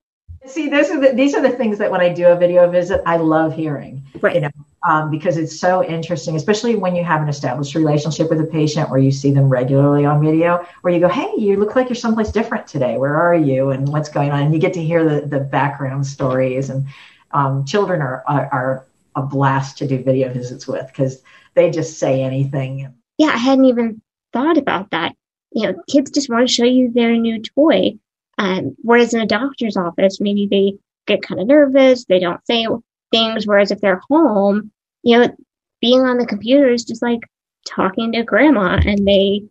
See, 0.47 0.71
these 0.71 0.91
are 0.91 1.01
the, 1.01 1.13
these 1.13 1.35
are 1.35 1.43
the 1.43 1.51
things 1.51 1.77
that 1.79 1.91
when 1.91 2.01
I 2.01 2.13
do 2.13 2.27
a 2.29 2.37
video 2.37 2.71
visit, 2.71 3.03
I 3.05 3.17
love 3.19 3.55
hearing. 3.55 4.05
Right. 4.23 4.37
You 4.37 4.41
know, 4.43 4.51
um, 4.89 5.11
because 5.11 5.37
it's 5.37 5.59
so 5.59 5.85
interesting, 5.85 6.35
especially 6.37 6.77
when 6.77 6.95
you 6.95 7.05
have 7.05 7.21
an 7.21 7.29
established 7.29 7.75
relationship 7.75 8.31
with 8.31 8.41
a 8.41 8.45
patient 8.45 8.89
where 8.89 9.01
you 9.01 9.11
see 9.11 9.33
them 9.33 9.49
regularly 9.49 10.07
on 10.07 10.25
video, 10.25 10.65
where 10.81 10.95
you 10.95 11.01
go, 11.01 11.09
Hey, 11.09 11.31
you 11.37 11.57
look 11.57 11.77
like 11.77 11.89
you're 11.89 11.97
someplace 11.97 12.31
different 12.31 12.67
today. 12.69 12.97
Where 12.97 13.17
are 13.17 13.35
you? 13.35 13.71
And 13.71 13.89
what's 13.89 14.09
going 14.09 14.31
on? 14.31 14.41
And 14.41 14.55
you 14.55 14.61
get 14.61 14.73
to 14.75 14.83
hear 14.83 15.05
the, 15.05 15.27
the 15.27 15.41
background 15.41 16.07
stories 16.07 16.71
and 16.71 16.87
um, 17.33 17.67
children 17.67 18.01
are, 18.01 18.23
are, 18.27 18.49
are 18.53 18.87
a 19.17 19.23
blast 19.23 19.79
to 19.79 19.89
do 19.89 20.03
video 20.03 20.33
visits 20.33 20.69
with 20.69 20.87
because 20.87 21.23
they 21.55 21.71
just 21.71 21.99
say 21.99 22.23
anything. 22.23 22.95
Yeah, 23.19 23.29
I 23.29 23.39
hadn't 23.39 23.65
even 23.65 24.03
thought 24.33 24.59
about 24.59 24.91
that. 24.91 25.17
You 25.53 25.67
know, 25.67 25.83
kids 25.91 26.11
just 26.11 26.29
want 26.29 26.47
to 26.47 26.53
show 26.53 26.65
you 26.65 26.93
their 26.93 27.17
new 27.17 27.43
toy. 27.43 27.95
Um, 28.39 28.77
whereas 28.83 29.15
in 29.15 29.21
a 29.21 29.27
doctor's 29.27 29.77
office, 29.77 30.21
maybe 30.21 30.47
they 30.51 30.75
get 31.07 31.23
kind 31.23 31.41
of 31.41 31.47
nervous, 31.47 32.05
they 32.05 32.19
don't 32.19 32.45
say 32.47 32.67
things. 33.11 33.47
Whereas 33.47 33.71
if 33.71 33.81
they're 33.81 34.03
home, 34.11 34.71
you 35.03 35.19
know, 35.19 35.35
being 35.81 36.03
on 36.03 36.19
the 36.19 36.27
computer 36.27 36.69
is 36.69 36.85
just 36.85 37.01
like 37.01 37.21
talking 37.67 38.13
to 38.13 38.23
grandma 38.23 38.79
and 38.85 39.07
they, 39.07 39.43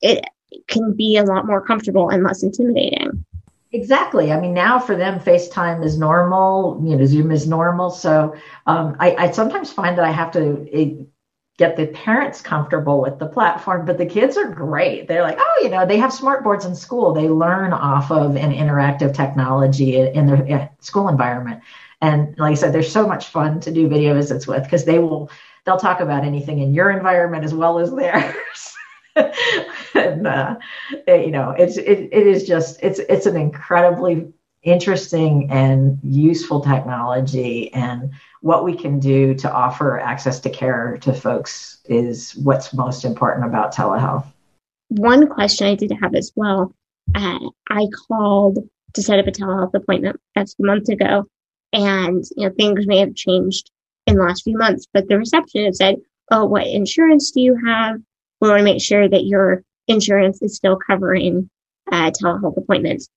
it 0.00 0.24
can 0.68 0.94
be 0.94 1.18
a 1.18 1.24
lot 1.24 1.46
more 1.46 1.64
comfortable 1.64 2.08
and 2.08 2.22
less 2.22 2.42
intimidating. 2.42 3.24
Exactly. 3.72 4.32
I 4.32 4.40
mean, 4.40 4.54
now 4.54 4.78
for 4.78 4.96
them, 4.96 5.20
FaceTime 5.20 5.84
is 5.84 5.98
normal. 5.98 6.80
You 6.82 6.96
know, 6.96 7.04
Zoom 7.04 7.30
is 7.30 7.46
normal. 7.46 7.90
So 7.90 8.34
um, 8.66 8.96
I, 8.98 9.14
I, 9.16 9.30
sometimes 9.30 9.70
find 9.70 9.98
that 9.98 10.06
I 10.06 10.10
have 10.10 10.30
to 10.32 10.62
it, 10.72 11.00
eh, 11.00 11.04
get 11.58 11.76
the 11.76 11.88
parents 11.88 12.40
comfortable 12.40 13.02
with 13.02 13.18
the 13.18 13.26
platform, 13.26 13.84
but 13.84 13.98
the 13.98 14.06
kids 14.06 14.36
are 14.38 14.48
great. 14.48 15.06
They're 15.08 15.22
like, 15.22 15.36
oh, 15.38 15.60
you 15.62 15.68
know, 15.68 15.84
they 15.84 15.98
have 15.98 16.12
smart 16.14 16.44
boards 16.44 16.64
in 16.64 16.74
school. 16.74 17.12
They 17.12 17.28
learn 17.28 17.72
off 17.74 18.10
of 18.10 18.36
an 18.36 18.52
interactive 18.52 19.12
technology 19.12 19.96
in 19.98 20.26
their 20.26 20.46
eh, 20.48 20.68
school 20.80 21.08
environment. 21.08 21.62
And 22.00 22.38
like 22.38 22.52
I 22.52 22.54
said, 22.54 22.72
they're 22.72 22.82
so 22.82 23.06
much 23.06 23.26
fun 23.26 23.60
to 23.60 23.70
do 23.72 23.88
video 23.88 24.14
visits 24.14 24.46
with 24.46 24.62
because 24.62 24.84
they 24.86 24.98
will 24.98 25.30
they'll 25.66 25.76
talk 25.78 26.00
about 26.00 26.24
anything 26.24 26.60
in 26.60 26.72
your 26.72 26.90
environment 26.90 27.44
as 27.44 27.52
well 27.52 27.78
as 27.80 27.90
theirs. 27.94 28.34
and 29.94 30.26
uh, 30.26 30.56
you 31.06 31.30
know, 31.30 31.50
it's 31.50 31.76
it, 31.76 32.08
it 32.12 32.26
is 32.26 32.46
just 32.46 32.78
it's 32.82 32.98
it's 32.98 33.26
an 33.26 33.36
incredibly 33.36 34.32
interesting 34.62 35.48
and 35.50 35.98
useful 36.02 36.60
technology 36.60 37.72
and 37.72 38.10
what 38.40 38.64
we 38.64 38.76
can 38.76 38.98
do 38.98 39.32
to 39.32 39.50
offer 39.50 40.00
access 40.00 40.40
to 40.40 40.50
care 40.50 40.98
to 41.00 41.12
folks 41.12 41.78
is 41.84 42.36
what's 42.36 42.74
most 42.74 43.04
important 43.04 43.46
about 43.46 43.72
telehealth. 43.72 44.26
One 44.88 45.28
question 45.28 45.68
I 45.68 45.74
did 45.76 45.92
have 46.00 46.14
as 46.14 46.32
well 46.34 46.74
uh, 47.14 47.38
I 47.70 47.86
called 48.08 48.58
to 48.94 49.02
set 49.02 49.18
up 49.18 49.26
a 49.26 49.30
telehealth 49.30 49.74
appointment 49.74 50.20
a 50.36 50.46
few 50.46 50.66
months 50.66 50.88
ago, 50.88 51.26
and 51.72 52.24
you 52.36 52.48
know 52.48 52.54
things 52.54 52.86
may 52.86 52.98
have 52.98 53.14
changed 53.14 53.70
in 54.06 54.16
the 54.16 54.22
last 54.22 54.42
few 54.42 54.56
months, 54.56 54.86
but 54.92 55.08
the 55.08 55.18
receptionist 55.18 55.78
said, 55.78 55.96
"Oh, 56.30 56.44
what 56.46 56.66
insurance 56.66 57.30
do 57.30 57.40
you 57.40 57.58
have? 57.66 58.00
We 58.40 58.48
want 58.48 58.60
to 58.60 58.64
make 58.64 58.82
sure 58.82 59.08
that 59.08 59.24
your 59.24 59.62
insurance 59.86 60.42
is 60.42 60.56
still 60.56 60.76
covering 60.76 61.50
uh, 61.90 62.10
telehealth 62.10 62.56
appointments." 62.56 63.08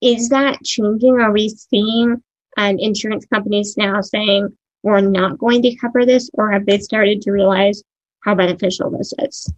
Is 0.00 0.28
that 0.28 0.62
changing? 0.64 1.20
Are 1.20 1.32
we 1.32 1.48
seeing 1.48 2.22
um, 2.56 2.78
insurance 2.78 3.26
companies 3.32 3.76
now 3.76 4.00
saying 4.00 4.56
we're 4.82 5.00
not 5.00 5.38
going 5.38 5.62
to 5.62 5.74
cover 5.76 6.04
this, 6.04 6.30
or 6.34 6.50
have 6.52 6.66
they 6.66 6.78
started 6.78 7.22
to 7.22 7.32
realize 7.32 7.82
how 8.20 8.34
beneficial 8.34 8.90
this 8.90 9.12
is? 9.18 9.52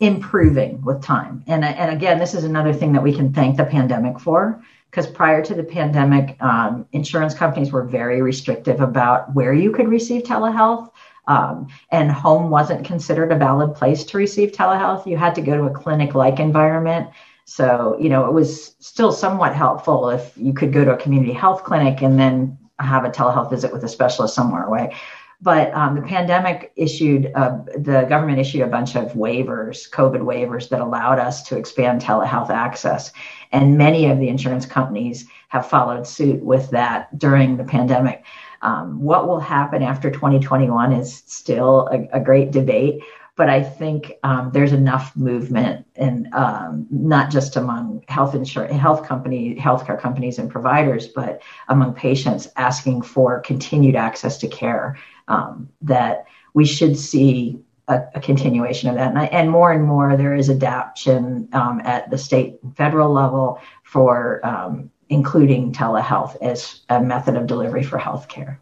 improving 0.00 0.80
with 0.82 1.02
time. 1.02 1.44
And, 1.46 1.64
and 1.64 1.94
again, 1.94 2.18
this 2.18 2.34
is 2.34 2.44
another 2.44 2.72
thing 2.72 2.92
that 2.94 3.02
we 3.02 3.14
can 3.14 3.32
thank 3.32 3.56
the 3.56 3.64
pandemic 3.64 4.18
for, 4.18 4.62
because 4.90 5.06
prior 5.06 5.44
to 5.44 5.54
the 5.54 5.62
pandemic, 5.62 6.42
um, 6.42 6.86
insurance 6.92 7.34
companies 7.34 7.70
were 7.70 7.84
very 7.84 8.22
restrictive 8.22 8.80
about 8.80 9.34
where 9.34 9.52
you 9.52 9.70
could 9.70 9.88
receive 9.88 10.22
telehealth. 10.22 10.89
Um, 11.30 11.68
and 11.92 12.10
home 12.10 12.50
wasn't 12.50 12.84
considered 12.84 13.30
a 13.30 13.36
valid 13.36 13.72
place 13.76 14.02
to 14.02 14.18
receive 14.18 14.50
telehealth. 14.50 15.06
You 15.06 15.16
had 15.16 15.36
to 15.36 15.40
go 15.40 15.56
to 15.56 15.62
a 15.64 15.70
clinic 15.70 16.16
like 16.16 16.40
environment. 16.40 17.08
So, 17.44 17.96
you 18.00 18.08
know, 18.08 18.26
it 18.26 18.32
was 18.32 18.74
still 18.80 19.12
somewhat 19.12 19.54
helpful 19.54 20.10
if 20.10 20.32
you 20.36 20.52
could 20.52 20.72
go 20.72 20.84
to 20.84 20.94
a 20.94 20.96
community 20.96 21.32
health 21.32 21.62
clinic 21.62 22.02
and 22.02 22.18
then 22.18 22.58
have 22.80 23.04
a 23.04 23.10
telehealth 23.10 23.48
visit 23.48 23.72
with 23.72 23.84
a 23.84 23.88
specialist 23.88 24.34
somewhere 24.34 24.64
away. 24.64 24.92
But 25.40 25.72
um, 25.72 25.94
the 25.94 26.02
pandemic 26.02 26.72
issued, 26.74 27.30
uh, 27.36 27.58
the 27.78 28.06
government 28.08 28.40
issued 28.40 28.62
a 28.62 28.66
bunch 28.66 28.96
of 28.96 29.12
waivers, 29.12 29.88
COVID 29.88 30.22
waivers 30.22 30.68
that 30.70 30.80
allowed 30.80 31.20
us 31.20 31.44
to 31.44 31.56
expand 31.56 32.02
telehealth 32.02 32.50
access. 32.50 33.12
And 33.52 33.78
many 33.78 34.10
of 34.10 34.18
the 34.18 34.28
insurance 34.28 34.66
companies 34.66 35.26
have 35.48 35.68
followed 35.68 36.08
suit 36.08 36.42
with 36.42 36.70
that 36.70 37.16
during 37.18 37.56
the 37.56 37.64
pandemic. 37.64 38.24
Um, 38.62 39.00
what 39.00 39.26
will 39.26 39.40
happen 39.40 39.82
after 39.82 40.10
2021 40.10 40.92
is 40.92 41.22
still 41.26 41.88
a, 41.90 42.18
a 42.18 42.20
great 42.20 42.50
debate 42.50 43.02
but 43.40 43.48
I 43.48 43.62
think 43.62 44.12
um, 44.22 44.50
there's 44.52 44.74
enough 44.74 45.16
movement, 45.16 45.86
and 45.96 46.28
um, 46.34 46.86
not 46.90 47.30
just 47.30 47.56
among 47.56 48.04
health 48.06 48.34
insurance, 48.34 48.74
health 48.74 49.06
company, 49.06 49.54
healthcare 49.54 49.98
companies 49.98 50.38
and 50.38 50.50
providers, 50.50 51.08
but 51.08 51.40
among 51.68 51.94
patients 51.94 52.48
asking 52.56 53.00
for 53.00 53.40
continued 53.40 53.96
access 53.96 54.36
to 54.38 54.46
care 54.46 54.98
um, 55.28 55.70
that 55.80 56.26
we 56.52 56.66
should 56.66 56.98
see 56.98 57.58
a, 57.88 58.20
continuation 58.20 58.90
of 58.90 58.96
that. 58.96 59.08
And, 59.08 59.18
I, 59.18 59.24
and, 59.24 59.50
more 59.50 59.72
and 59.72 59.84
more, 59.84 60.18
there 60.18 60.34
is 60.34 60.50
adaptation 60.50 61.48
um, 61.54 61.80
at 61.84 62.10
the 62.10 62.18
state 62.18 62.58
and 62.62 62.76
federal 62.76 63.10
level 63.10 63.58
for 63.84 64.44
um, 64.44 64.90
including 65.10 65.72
telehealth 65.72 66.40
as 66.40 66.80
a 66.88 67.02
method 67.02 67.36
of 67.36 67.46
delivery 67.46 67.82
for 67.82 67.98
healthcare. 67.98 68.58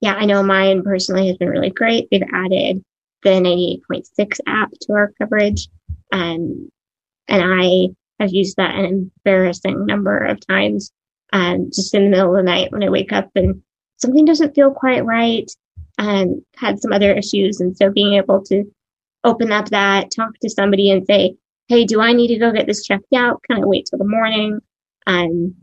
Yeah, 0.00 0.14
I 0.14 0.26
know 0.26 0.42
mine 0.42 0.82
personally 0.82 1.28
has 1.28 1.38
been 1.38 1.48
really 1.48 1.70
great. 1.70 2.08
They've 2.10 2.22
added 2.32 2.84
the 3.22 3.30
98.6 3.30 4.38
app 4.46 4.70
to 4.82 4.92
our 4.92 5.12
coverage. 5.18 5.68
Um, 6.12 6.70
and 7.28 7.42
I 7.44 7.88
have 8.22 8.32
used 8.32 8.56
that 8.56 8.76
an 8.76 9.10
embarrassing 9.24 9.86
number 9.86 10.18
of 10.18 10.46
times 10.46 10.92
um, 11.32 11.70
just 11.72 11.94
in 11.94 12.04
the 12.04 12.10
middle 12.10 12.36
of 12.36 12.36
the 12.36 12.50
night 12.50 12.72
when 12.72 12.82
I 12.82 12.90
wake 12.90 13.12
up 13.12 13.30
and 13.34 13.62
something 13.96 14.24
doesn't 14.24 14.54
feel 14.54 14.70
quite 14.70 15.04
right 15.04 15.50
and 15.98 16.42
had 16.56 16.80
some 16.80 16.92
other 16.92 17.12
issues. 17.12 17.60
And 17.60 17.76
so 17.76 17.90
being 17.90 18.14
able 18.14 18.42
to 18.44 18.64
open 19.24 19.52
up 19.52 19.68
that, 19.70 20.10
talk 20.10 20.32
to 20.40 20.50
somebody 20.50 20.90
and 20.90 21.06
say, 21.06 21.36
Hey, 21.68 21.84
do 21.84 22.00
I 22.00 22.12
need 22.12 22.28
to 22.28 22.38
go 22.38 22.52
get 22.52 22.66
this 22.66 22.84
checked 22.84 23.12
out? 23.14 23.42
Can 23.44 23.62
I 23.62 23.66
wait 23.66 23.86
till 23.88 23.98
the 23.98 24.04
morning? 24.04 24.60
Um, 25.10 25.54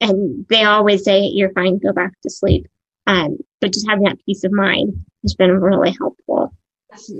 and 0.00 0.46
they 0.48 0.64
always 0.64 1.04
say, 1.04 1.22
you're 1.22 1.52
fine, 1.52 1.78
go 1.78 1.92
back 1.92 2.12
to 2.22 2.30
sleep. 2.30 2.66
Um, 3.06 3.38
but 3.60 3.72
just 3.72 3.88
having 3.88 4.04
that 4.04 4.18
peace 4.26 4.44
of 4.44 4.52
mind 4.52 5.04
has 5.22 5.34
been 5.34 5.58
really 5.60 5.94
helpful. 5.98 6.54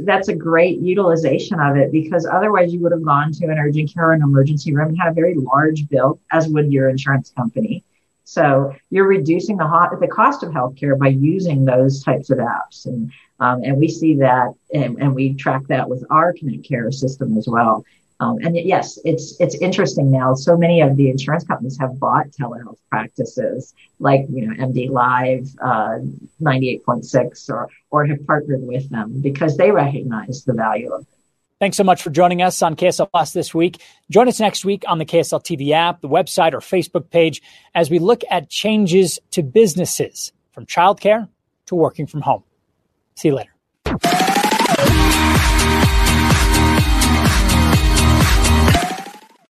That's 0.05 0.29
a 0.29 0.35
great 0.35 0.79
utilization 0.79 1.59
of 1.59 1.77
it 1.77 1.91
because 1.91 2.27
otherwise 2.27 2.73
you 2.73 2.81
would 2.81 2.93
have 2.93 3.03
gone 3.03 3.33
to 3.33 3.47
an 3.47 3.59
urgent 3.59 3.93
care 3.93 4.11
or 4.11 4.13
an 4.13 4.23
emergency 4.23 4.75
room 4.75 4.91
and 4.91 4.99
had 4.99 5.11
a 5.11 5.15
very 5.15 5.35
large 5.35 5.89
bill, 5.89 6.21
as 6.31 6.47
would 6.49 6.73
your 6.73 6.89
insurance 6.89 7.31
company. 7.31 7.83
So 8.25 8.75
you're 8.91 9.09
reducing 9.09 9.57
the, 9.57 9.99
the 10.01 10.07
cost 10.07 10.43
of 10.43 10.51
healthcare 10.51 10.99
by 10.99 11.09
using 11.09 11.65
those 11.65 12.03
types 12.03 12.31
of 12.31 12.39
apps. 12.39 12.87
And, 12.87 13.11
um, 13.41 13.65
and 13.65 13.77
we 13.79 13.89
see 13.89 14.17
that 14.17 14.53
and, 14.73 15.01
and, 15.01 15.15
we 15.15 15.35
track 15.35 15.63
that 15.69 15.89
with 15.89 16.05
our 16.09 16.33
Connect 16.33 16.67
Care 16.67 16.91
system 16.91 17.37
as 17.37 17.47
well. 17.49 17.85
Um, 18.25 18.39
and 18.43 18.57
yes, 18.57 18.99
it's, 19.05 19.39
it's 19.41 19.55
interesting 19.57 20.11
now. 20.11 20.35
So 20.35 20.57
many 20.57 20.81
of 20.81 20.97
the 20.97 21.11
insurance 21.11 21.45
companies 21.45 21.79
have 21.79 21.99
bought 21.99 22.29
telehealth 22.29 22.79
practices 22.91 23.75
like, 23.99 24.27
you 24.31 24.47
know, 24.47 24.55
MD 24.67 24.91
Live, 24.91 25.49
uh, 25.63 25.99
98.6 26.41 27.51
or, 27.51 27.69
or 27.91 28.07
have 28.07 28.27
partnered 28.27 28.63
with 28.63 28.89
them 28.91 29.21
because 29.21 29.57
they 29.57 29.71
recognize 29.71 30.45
the 30.45 30.55
value 30.55 30.93
of 30.93 31.03
it. 31.03 31.09
Thanks 31.61 31.77
so 31.77 31.85
much 31.85 32.03
for 32.03 32.11
joining 32.11 32.43
us 32.43 32.63
on 32.63 32.77
KSL 32.77 33.11
Plus 33.11 33.33
this 33.33 33.55
week. 33.55 33.81
Join 34.11 34.29
us 34.29 34.41
next 34.41 34.65
week 34.65 34.85
on 34.89 34.99
the 34.99 35.05
KSL 35.05 35.43
TV 35.43 35.71
app, 35.71 36.01
the 36.01 36.09
website, 36.09 36.53
or 36.53 36.59
Facebook 36.59 37.11
page 37.11 37.43
as 37.75 37.91
we 37.91 37.99
look 37.99 38.23
at 38.31 38.51
changes 38.51 39.19
to 39.31 39.43
businesses 39.43 40.33
from 40.53 40.67
childcare 40.67 41.29
to 41.67 41.75
working 41.75 42.07
from 42.07 42.23
home. 42.23 42.43
See 43.15 43.29
you 43.29 43.35
later. 43.35 44.34